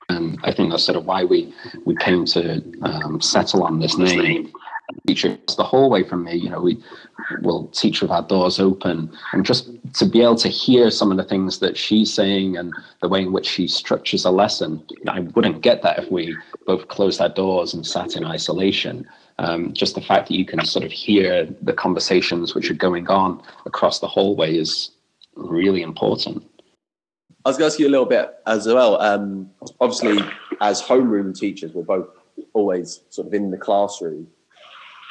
And 0.08 0.38
I 0.44 0.52
think 0.52 0.70
that's 0.70 0.84
sort 0.84 0.96
of 0.96 1.04
why 1.04 1.24
we 1.24 1.52
we 1.84 1.96
came 1.96 2.24
to 2.26 2.62
um, 2.82 3.20
settle 3.20 3.62
on 3.64 3.80
this 3.80 3.98
name. 3.98 4.52
Teacher, 5.04 5.36
the 5.56 5.64
whole 5.64 5.90
way 5.90 6.04
from 6.04 6.22
me, 6.22 6.36
you 6.36 6.48
know, 6.48 6.60
we 6.60 6.80
will 7.42 7.66
teach 7.68 8.02
with 8.02 8.10
our 8.12 8.22
doors 8.22 8.60
open, 8.60 9.10
and 9.32 9.44
just 9.44 9.68
to 9.94 10.06
be 10.06 10.22
able 10.22 10.36
to 10.36 10.48
hear 10.48 10.92
some 10.92 11.10
of 11.10 11.16
the 11.16 11.24
things 11.24 11.58
that 11.58 11.76
she's 11.76 12.12
saying 12.12 12.56
and 12.56 12.72
the 13.02 13.08
way 13.08 13.22
in 13.22 13.32
which 13.32 13.48
she 13.48 13.66
structures 13.66 14.24
a 14.24 14.30
lesson. 14.30 14.80
I 15.08 15.20
wouldn't 15.20 15.62
get 15.62 15.82
that 15.82 15.98
if 15.98 16.10
we 16.10 16.36
both 16.66 16.86
closed 16.86 17.20
our 17.20 17.28
doors 17.28 17.74
and 17.74 17.84
sat 17.84 18.14
in 18.14 18.24
isolation. 18.24 19.08
Um, 19.38 19.72
just 19.72 19.96
the 19.96 20.00
fact 20.00 20.28
that 20.28 20.34
you 20.36 20.44
can 20.44 20.64
sort 20.64 20.84
of 20.84 20.92
hear 20.92 21.46
the 21.62 21.72
conversations 21.72 22.54
which 22.54 22.70
are 22.70 22.74
going 22.74 23.08
on 23.08 23.42
across 23.66 23.98
the 23.98 24.08
hallway 24.08 24.56
is 24.56 24.92
really 25.34 25.82
important. 25.82 26.44
I 27.46 27.48
was 27.48 27.58
going 27.58 27.70
to 27.70 27.74
ask 27.74 27.78
you 27.78 27.86
a 27.86 27.90
little 27.90 28.06
bit 28.06 28.34
as 28.48 28.66
well. 28.66 29.00
Um, 29.00 29.48
obviously, 29.80 30.18
as 30.60 30.82
homeroom 30.82 31.32
teachers, 31.32 31.72
we're 31.72 31.84
both 31.84 32.08
always 32.54 33.02
sort 33.10 33.28
of 33.28 33.34
in 33.34 33.52
the 33.52 33.56
classroom. 33.56 34.26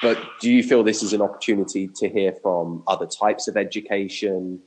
But 0.01 0.21
do 0.41 0.51
you 0.51 0.61
feel 0.61 0.83
this 0.83 1.01
is 1.01 1.13
an 1.13 1.21
opportunity 1.21 1.87
to 1.95 2.09
hear 2.09 2.33
from 2.33 2.83
other 2.87 3.05
types 3.05 3.47
of 3.47 3.55
education 3.55 4.59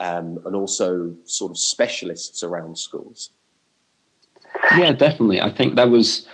um, 0.00 0.38
and 0.44 0.54
also 0.54 1.14
sort 1.24 1.50
of 1.50 1.56
specialists 1.56 2.42
around 2.42 2.76
schools? 2.76 3.30
Yeah, 4.76 4.92
definitely. 4.92 5.40
I 5.40 5.48
think 5.48 5.76
that 5.76 5.88
was 5.88 6.28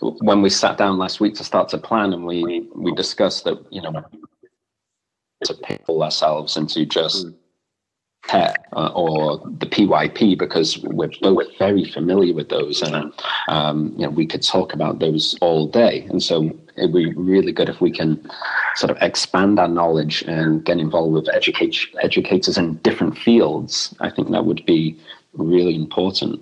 when 0.00 0.42
we 0.42 0.50
sat 0.50 0.76
down 0.76 0.98
last 0.98 1.20
week 1.20 1.36
to 1.36 1.44
start 1.44 1.68
to 1.68 1.78
plan, 1.78 2.12
and 2.12 2.26
we 2.26 2.66
we 2.74 2.92
discussed 2.96 3.44
that 3.44 3.64
you 3.70 3.80
know 3.80 3.92
to 5.44 5.54
pull 5.84 6.02
ourselves 6.02 6.56
into 6.56 6.84
just 6.84 7.28
PET 8.28 8.66
uh, 8.74 8.92
or 8.94 9.38
the 9.58 9.66
PYP 9.66 10.38
because 10.38 10.78
we're 10.78 11.10
both 11.20 11.46
very 11.58 11.84
familiar 11.84 12.34
with 12.34 12.48
those, 12.48 12.82
and 12.82 13.12
um, 13.48 13.92
you 13.96 14.04
know 14.04 14.10
we 14.10 14.26
could 14.26 14.42
talk 14.42 14.72
about 14.72 15.00
those 15.00 15.36
all 15.40 15.66
day. 15.66 16.06
And 16.10 16.22
so 16.22 16.50
it'd 16.76 16.92
be 16.92 17.12
really 17.14 17.52
good 17.52 17.68
if 17.68 17.80
we 17.80 17.90
can 17.90 18.30
sort 18.76 18.90
of 18.90 19.02
expand 19.02 19.58
our 19.58 19.68
knowledge 19.68 20.22
and 20.22 20.64
get 20.64 20.78
involved 20.78 21.14
with 21.14 21.28
educate, 21.34 21.76
educators 22.02 22.56
in 22.56 22.76
different 22.76 23.18
fields. 23.18 23.94
I 24.00 24.10
think 24.10 24.30
that 24.30 24.46
would 24.46 24.64
be 24.66 24.98
really 25.34 25.74
important. 25.74 26.40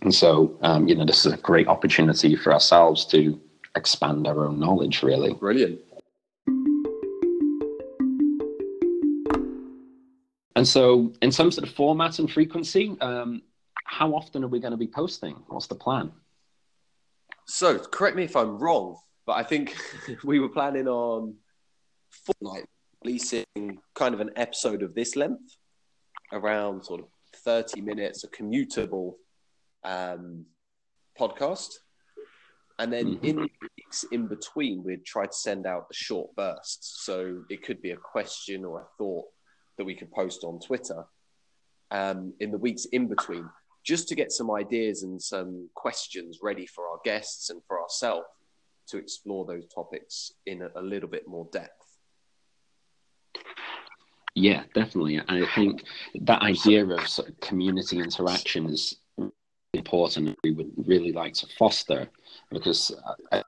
And 0.00 0.14
so, 0.14 0.56
um, 0.62 0.88
you 0.88 0.96
know, 0.96 1.04
this 1.04 1.24
is 1.24 1.32
a 1.32 1.36
great 1.36 1.68
opportunity 1.68 2.34
for 2.34 2.52
ourselves 2.52 3.04
to 3.06 3.38
expand 3.76 4.26
our 4.26 4.46
own 4.46 4.58
knowledge, 4.58 5.02
really. 5.02 5.34
Brilliant. 5.34 5.78
And 10.54 10.66
so, 10.66 11.12
in 11.22 11.30
terms 11.30 11.58
of 11.58 11.64
the 11.64 11.70
format 11.70 12.18
and 12.18 12.30
frequency, 12.30 12.96
um, 13.00 13.42
how 13.84 14.14
often 14.14 14.44
are 14.44 14.48
we 14.48 14.60
going 14.60 14.72
to 14.72 14.76
be 14.76 14.86
posting? 14.86 15.34
What's 15.48 15.66
the 15.66 15.74
plan? 15.74 16.12
So, 17.46 17.78
correct 17.78 18.16
me 18.16 18.24
if 18.24 18.36
I'm 18.36 18.58
wrong, 18.58 18.96
but 19.26 19.32
I 19.32 19.42
think 19.42 19.74
we 20.24 20.40
were 20.40 20.48
planning 20.48 20.88
on 20.88 21.34
fortnight 22.10 22.66
releasing 23.04 23.44
kind 23.94 24.14
of 24.14 24.20
an 24.20 24.30
episode 24.36 24.82
of 24.82 24.94
this 24.94 25.16
length, 25.16 25.56
around 26.32 26.84
sort 26.84 27.00
of 27.00 27.06
30 27.44 27.80
minutes, 27.80 28.24
a 28.24 28.28
commutable 28.28 29.14
um, 29.84 30.44
podcast. 31.18 31.70
And 32.78 32.92
then 32.92 33.16
mm-hmm. 33.16 33.24
in 33.24 33.36
weeks 33.76 34.04
in 34.12 34.26
between, 34.26 34.82
we'd 34.82 35.04
try 35.04 35.26
to 35.26 35.32
send 35.32 35.66
out 35.66 35.86
a 35.90 35.94
short 35.94 36.34
bursts. 36.36 37.02
So 37.04 37.42
it 37.50 37.62
could 37.62 37.82
be 37.82 37.90
a 37.90 37.96
question 37.96 38.64
or 38.64 38.80
a 38.80 38.86
thought 38.98 39.26
that 39.78 39.84
we 39.84 39.94
could 39.94 40.10
post 40.12 40.44
on 40.44 40.60
Twitter 40.60 41.04
um, 41.90 42.32
in 42.40 42.50
the 42.50 42.58
weeks 42.58 42.84
in 42.86 43.08
between, 43.08 43.48
just 43.84 44.08
to 44.08 44.14
get 44.14 44.32
some 44.32 44.50
ideas 44.50 45.02
and 45.02 45.20
some 45.20 45.68
questions 45.74 46.38
ready 46.42 46.66
for 46.66 46.88
our 46.88 46.98
guests 47.04 47.50
and 47.50 47.62
for 47.66 47.80
ourselves 47.80 48.26
to 48.88 48.98
explore 48.98 49.44
those 49.44 49.66
topics 49.66 50.32
in 50.46 50.62
a, 50.62 50.70
a 50.76 50.82
little 50.82 51.08
bit 51.08 51.26
more 51.26 51.48
depth. 51.52 51.98
Yeah, 54.34 54.62
definitely. 54.74 55.20
I 55.28 55.46
think 55.54 55.84
that 56.22 56.42
idea 56.42 56.86
of, 56.86 57.06
sort 57.06 57.28
of 57.28 57.40
community 57.40 57.98
interaction 57.98 58.66
is 58.66 58.96
important 59.74 60.38
we 60.44 60.52
would 60.52 60.70
really 60.86 61.12
like 61.12 61.32
to 61.32 61.46
foster 61.58 62.08
because 62.50 62.94
I, 63.30 63.42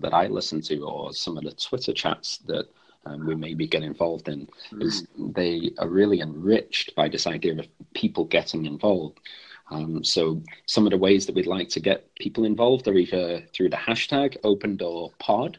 that 0.00 0.12
I 0.12 0.26
listen 0.26 0.60
to 0.62 0.78
or 0.80 1.12
some 1.12 1.38
of 1.38 1.44
the 1.44 1.52
Twitter 1.52 1.92
chats 1.92 2.38
that 2.46 2.66
um, 3.06 3.26
we 3.26 3.34
maybe 3.34 3.66
get 3.66 3.82
involved 3.82 4.28
in 4.28 4.48
mm. 4.72 4.82
is 4.82 5.06
they 5.16 5.70
are 5.78 5.88
really 5.88 6.20
enriched 6.20 6.94
by 6.94 7.08
this 7.08 7.26
idea 7.26 7.58
of 7.58 7.68
people 7.94 8.24
getting 8.24 8.66
involved. 8.66 9.20
Um, 9.70 10.04
so 10.04 10.42
some 10.66 10.86
of 10.86 10.90
the 10.90 10.98
ways 10.98 11.26
that 11.26 11.34
we'd 11.34 11.46
like 11.46 11.68
to 11.70 11.80
get 11.80 12.14
people 12.16 12.44
involved 12.44 12.86
are 12.86 12.96
either 12.96 13.42
through 13.52 13.70
the 13.70 13.76
hashtag 13.76 14.36
Open 14.44 14.76
Door 14.76 15.12
Pod. 15.18 15.58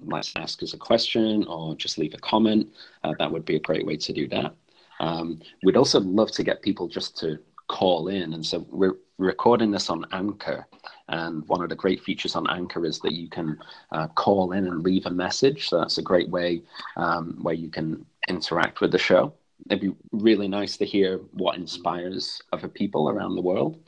Let's 0.00 0.32
ask 0.36 0.62
us 0.62 0.72
a 0.72 0.78
question 0.78 1.44
or 1.44 1.74
just 1.76 1.98
leave 1.98 2.14
a 2.14 2.18
comment. 2.18 2.68
Uh, 3.04 3.14
that 3.18 3.30
would 3.30 3.44
be 3.44 3.56
a 3.56 3.60
great 3.60 3.86
way 3.86 3.96
to 3.96 4.12
do 4.12 4.26
that. 4.28 4.54
Um, 5.00 5.40
we'd 5.62 5.76
also 5.76 6.00
love 6.00 6.30
to 6.32 6.44
get 6.44 6.62
people 6.62 6.88
just 6.88 7.16
to 7.18 7.38
call 7.68 8.08
in, 8.08 8.34
and 8.34 8.44
so 8.44 8.66
we're 8.70 8.96
recording 9.18 9.70
this 9.70 9.88
on 9.88 10.04
Anchor, 10.12 10.66
and 11.10 11.46
one 11.48 11.60
of 11.62 11.68
the 11.68 11.74
great 11.74 12.02
features 12.02 12.36
on 12.36 12.48
Anchor 12.48 12.86
is 12.86 13.00
that 13.00 13.12
you 13.12 13.28
can 13.28 13.58
uh, 13.90 14.06
call 14.08 14.52
in 14.52 14.66
and 14.66 14.82
leave 14.82 15.06
a 15.06 15.10
message. 15.10 15.68
So 15.68 15.78
that's 15.78 15.98
a 15.98 16.02
great 16.02 16.28
way 16.30 16.62
um, 16.96 17.36
where 17.42 17.54
you 17.54 17.68
can 17.68 18.06
interact 18.28 18.80
with 18.80 18.92
the 18.92 18.98
show. 18.98 19.34
It'd 19.68 19.80
be 19.80 19.94
really 20.12 20.46
nice 20.48 20.76
to 20.78 20.86
hear 20.86 21.18
what 21.32 21.56
inspires 21.56 22.40
other 22.52 22.68
people 22.68 23.10
around 23.10 23.34
the 23.34 23.42
world. 23.42 23.78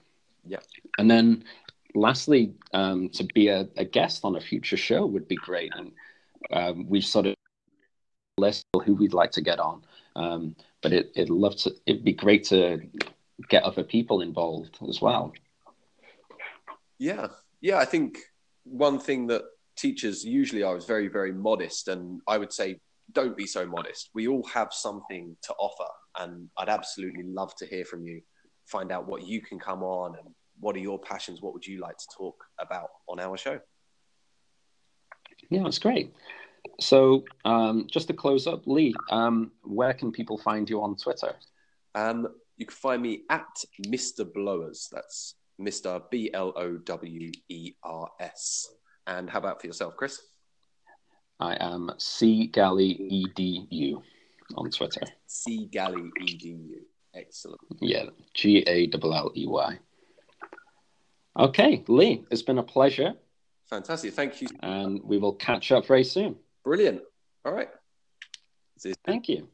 Yeah. 0.44 0.58
And 0.98 1.08
then 1.08 1.44
lastly, 1.94 2.54
um, 2.72 3.08
to 3.10 3.24
be 3.34 3.48
a, 3.48 3.68
a, 3.76 3.84
guest 3.84 4.24
on 4.24 4.36
a 4.36 4.40
future 4.40 4.76
show 4.76 5.06
would 5.06 5.28
be 5.28 5.36
great. 5.36 5.72
And 5.76 5.92
um, 6.50 6.88
we've 6.88 7.04
sort 7.04 7.26
of 7.26 7.36
list 8.36 8.66
who 8.84 8.94
we'd 8.94 9.14
like 9.14 9.30
to 9.32 9.40
get 9.40 9.60
on. 9.60 9.82
Um, 10.16 10.56
but 10.82 10.92
it, 10.92 11.12
it'd 11.14 11.30
love 11.30 11.54
to, 11.58 11.72
it'd 11.86 12.04
be 12.04 12.12
great 12.12 12.42
to 12.44 12.82
get 13.48 13.62
other 13.62 13.84
people 13.84 14.22
involved 14.22 14.78
as 14.88 15.00
well. 15.00 15.32
Yeah. 17.02 17.26
Yeah. 17.60 17.78
I 17.78 17.84
think 17.84 18.18
one 18.62 19.00
thing 19.00 19.26
that 19.26 19.42
teachers 19.76 20.24
usually 20.24 20.62
are 20.62 20.76
is 20.76 20.84
very, 20.84 21.08
very 21.08 21.32
modest. 21.32 21.88
And 21.88 22.20
I 22.28 22.38
would 22.38 22.52
say, 22.52 22.78
don't 23.10 23.36
be 23.36 23.44
so 23.44 23.66
modest. 23.66 24.10
We 24.14 24.28
all 24.28 24.44
have 24.44 24.72
something 24.72 25.36
to 25.42 25.52
offer. 25.54 25.90
And 26.20 26.48
I'd 26.56 26.68
absolutely 26.68 27.24
love 27.24 27.56
to 27.56 27.66
hear 27.66 27.84
from 27.84 28.04
you, 28.04 28.22
find 28.66 28.92
out 28.92 29.08
what 29.08 29.26
you 29.26 29.40
can 29.40 29.58
come 29.58 29.82
on 29.82 30.14
and 30.16 30.32
what 30.60 30.76
are 30.76 30.78
your 30.78 31.00
passions? 31.00 31.42
What 31.42 31.54
would 31.54 31.66
you 31.66 31.80
like 31.80 31.96
to 31.96 32.06
talk 32.16 32.36
about 32.60 32.88
on 33.08 33.18
our 33.18 33.36
show? 33.36 33.58
Yeah, 35.50 35.64
that's 35.64 35.80
great. 35.80 36.14
So, 36.78 37.24
um, 37.44 37.88
just 37.90 38.06
to 38.08 38.14
close 38.14 38.46
up, 38.46 38.64
Lee, 38.66 38.94
um, 39.10 39.50
where 39.64 39.92
can 39.92 40.12
people 40.12 40.38
find 40.38 40.70
you 40.70 40.80
on 40.80 40.94
Twitter? 40.94 41.34
Um, 41.96 42.28
you 42.56 42.66
can 42.66 42.76
find 42.76 43.02
me 43.02 43.22
at 43.28 43.64
Mr. 43.88 44.24
Blowers. 44.24 44.88
That's 44.92 45.34
Mr. 45.62 46.02
B 46.10 46.30
L 46.34 46.52
O 46.56 46.76
W 46.76 47.32
E 47.48 47.72
R 47.82 48.10
S. 48.20 48.68
And 49.06 49.28
how 49.28 49.38
about 49.38 49.60
for 49.60 49.66
yourself, 49.66 49.96
Chris? 49.96 50.20
I 51.40 51.56
am 51.60 51.90
C 51.98 52.46
Galley 52.46 52.90
E 52.90 53.26
D 53.34 53.66
U 53.70 54.02
on 54.56 54.70
Twitter. 54.70 55.02
C 55.26 55.66
Galley 55.70 56.10
E 56.20 56.36
D 56.36 56.48
U. 56.48 56.80
Excellent. 57.14 57.60
Yeah, 57.80 58.04
G 58.34 58.64
A 58.66 58.86
L 58.86 59.14
L 59.14 59.32
E 59.36 59.46
Y. 59.46 59.78
Okay, 61.38 61.82
Lee, 61.88 62.24
it's 62.30 62.42
been 62.42 62.58
a 62.58 62.62
pleasure. 62.62 63.14
Fantastic. 63.68 64.12
Thank 64.12 64.42
you. 64.42 64.48
And 64.60 65.00
we 65.02 65.18
will 65.18 65.32
catch 65.32 65.72
up 65.72 65.86
very 65.86 66.04
soon. 66.04 66.36
Brilliant. 66.64 67.00
All 67.44 67.52
right. 67.52 67.70
Thank 69.06 69.28
you. 69.28 69.48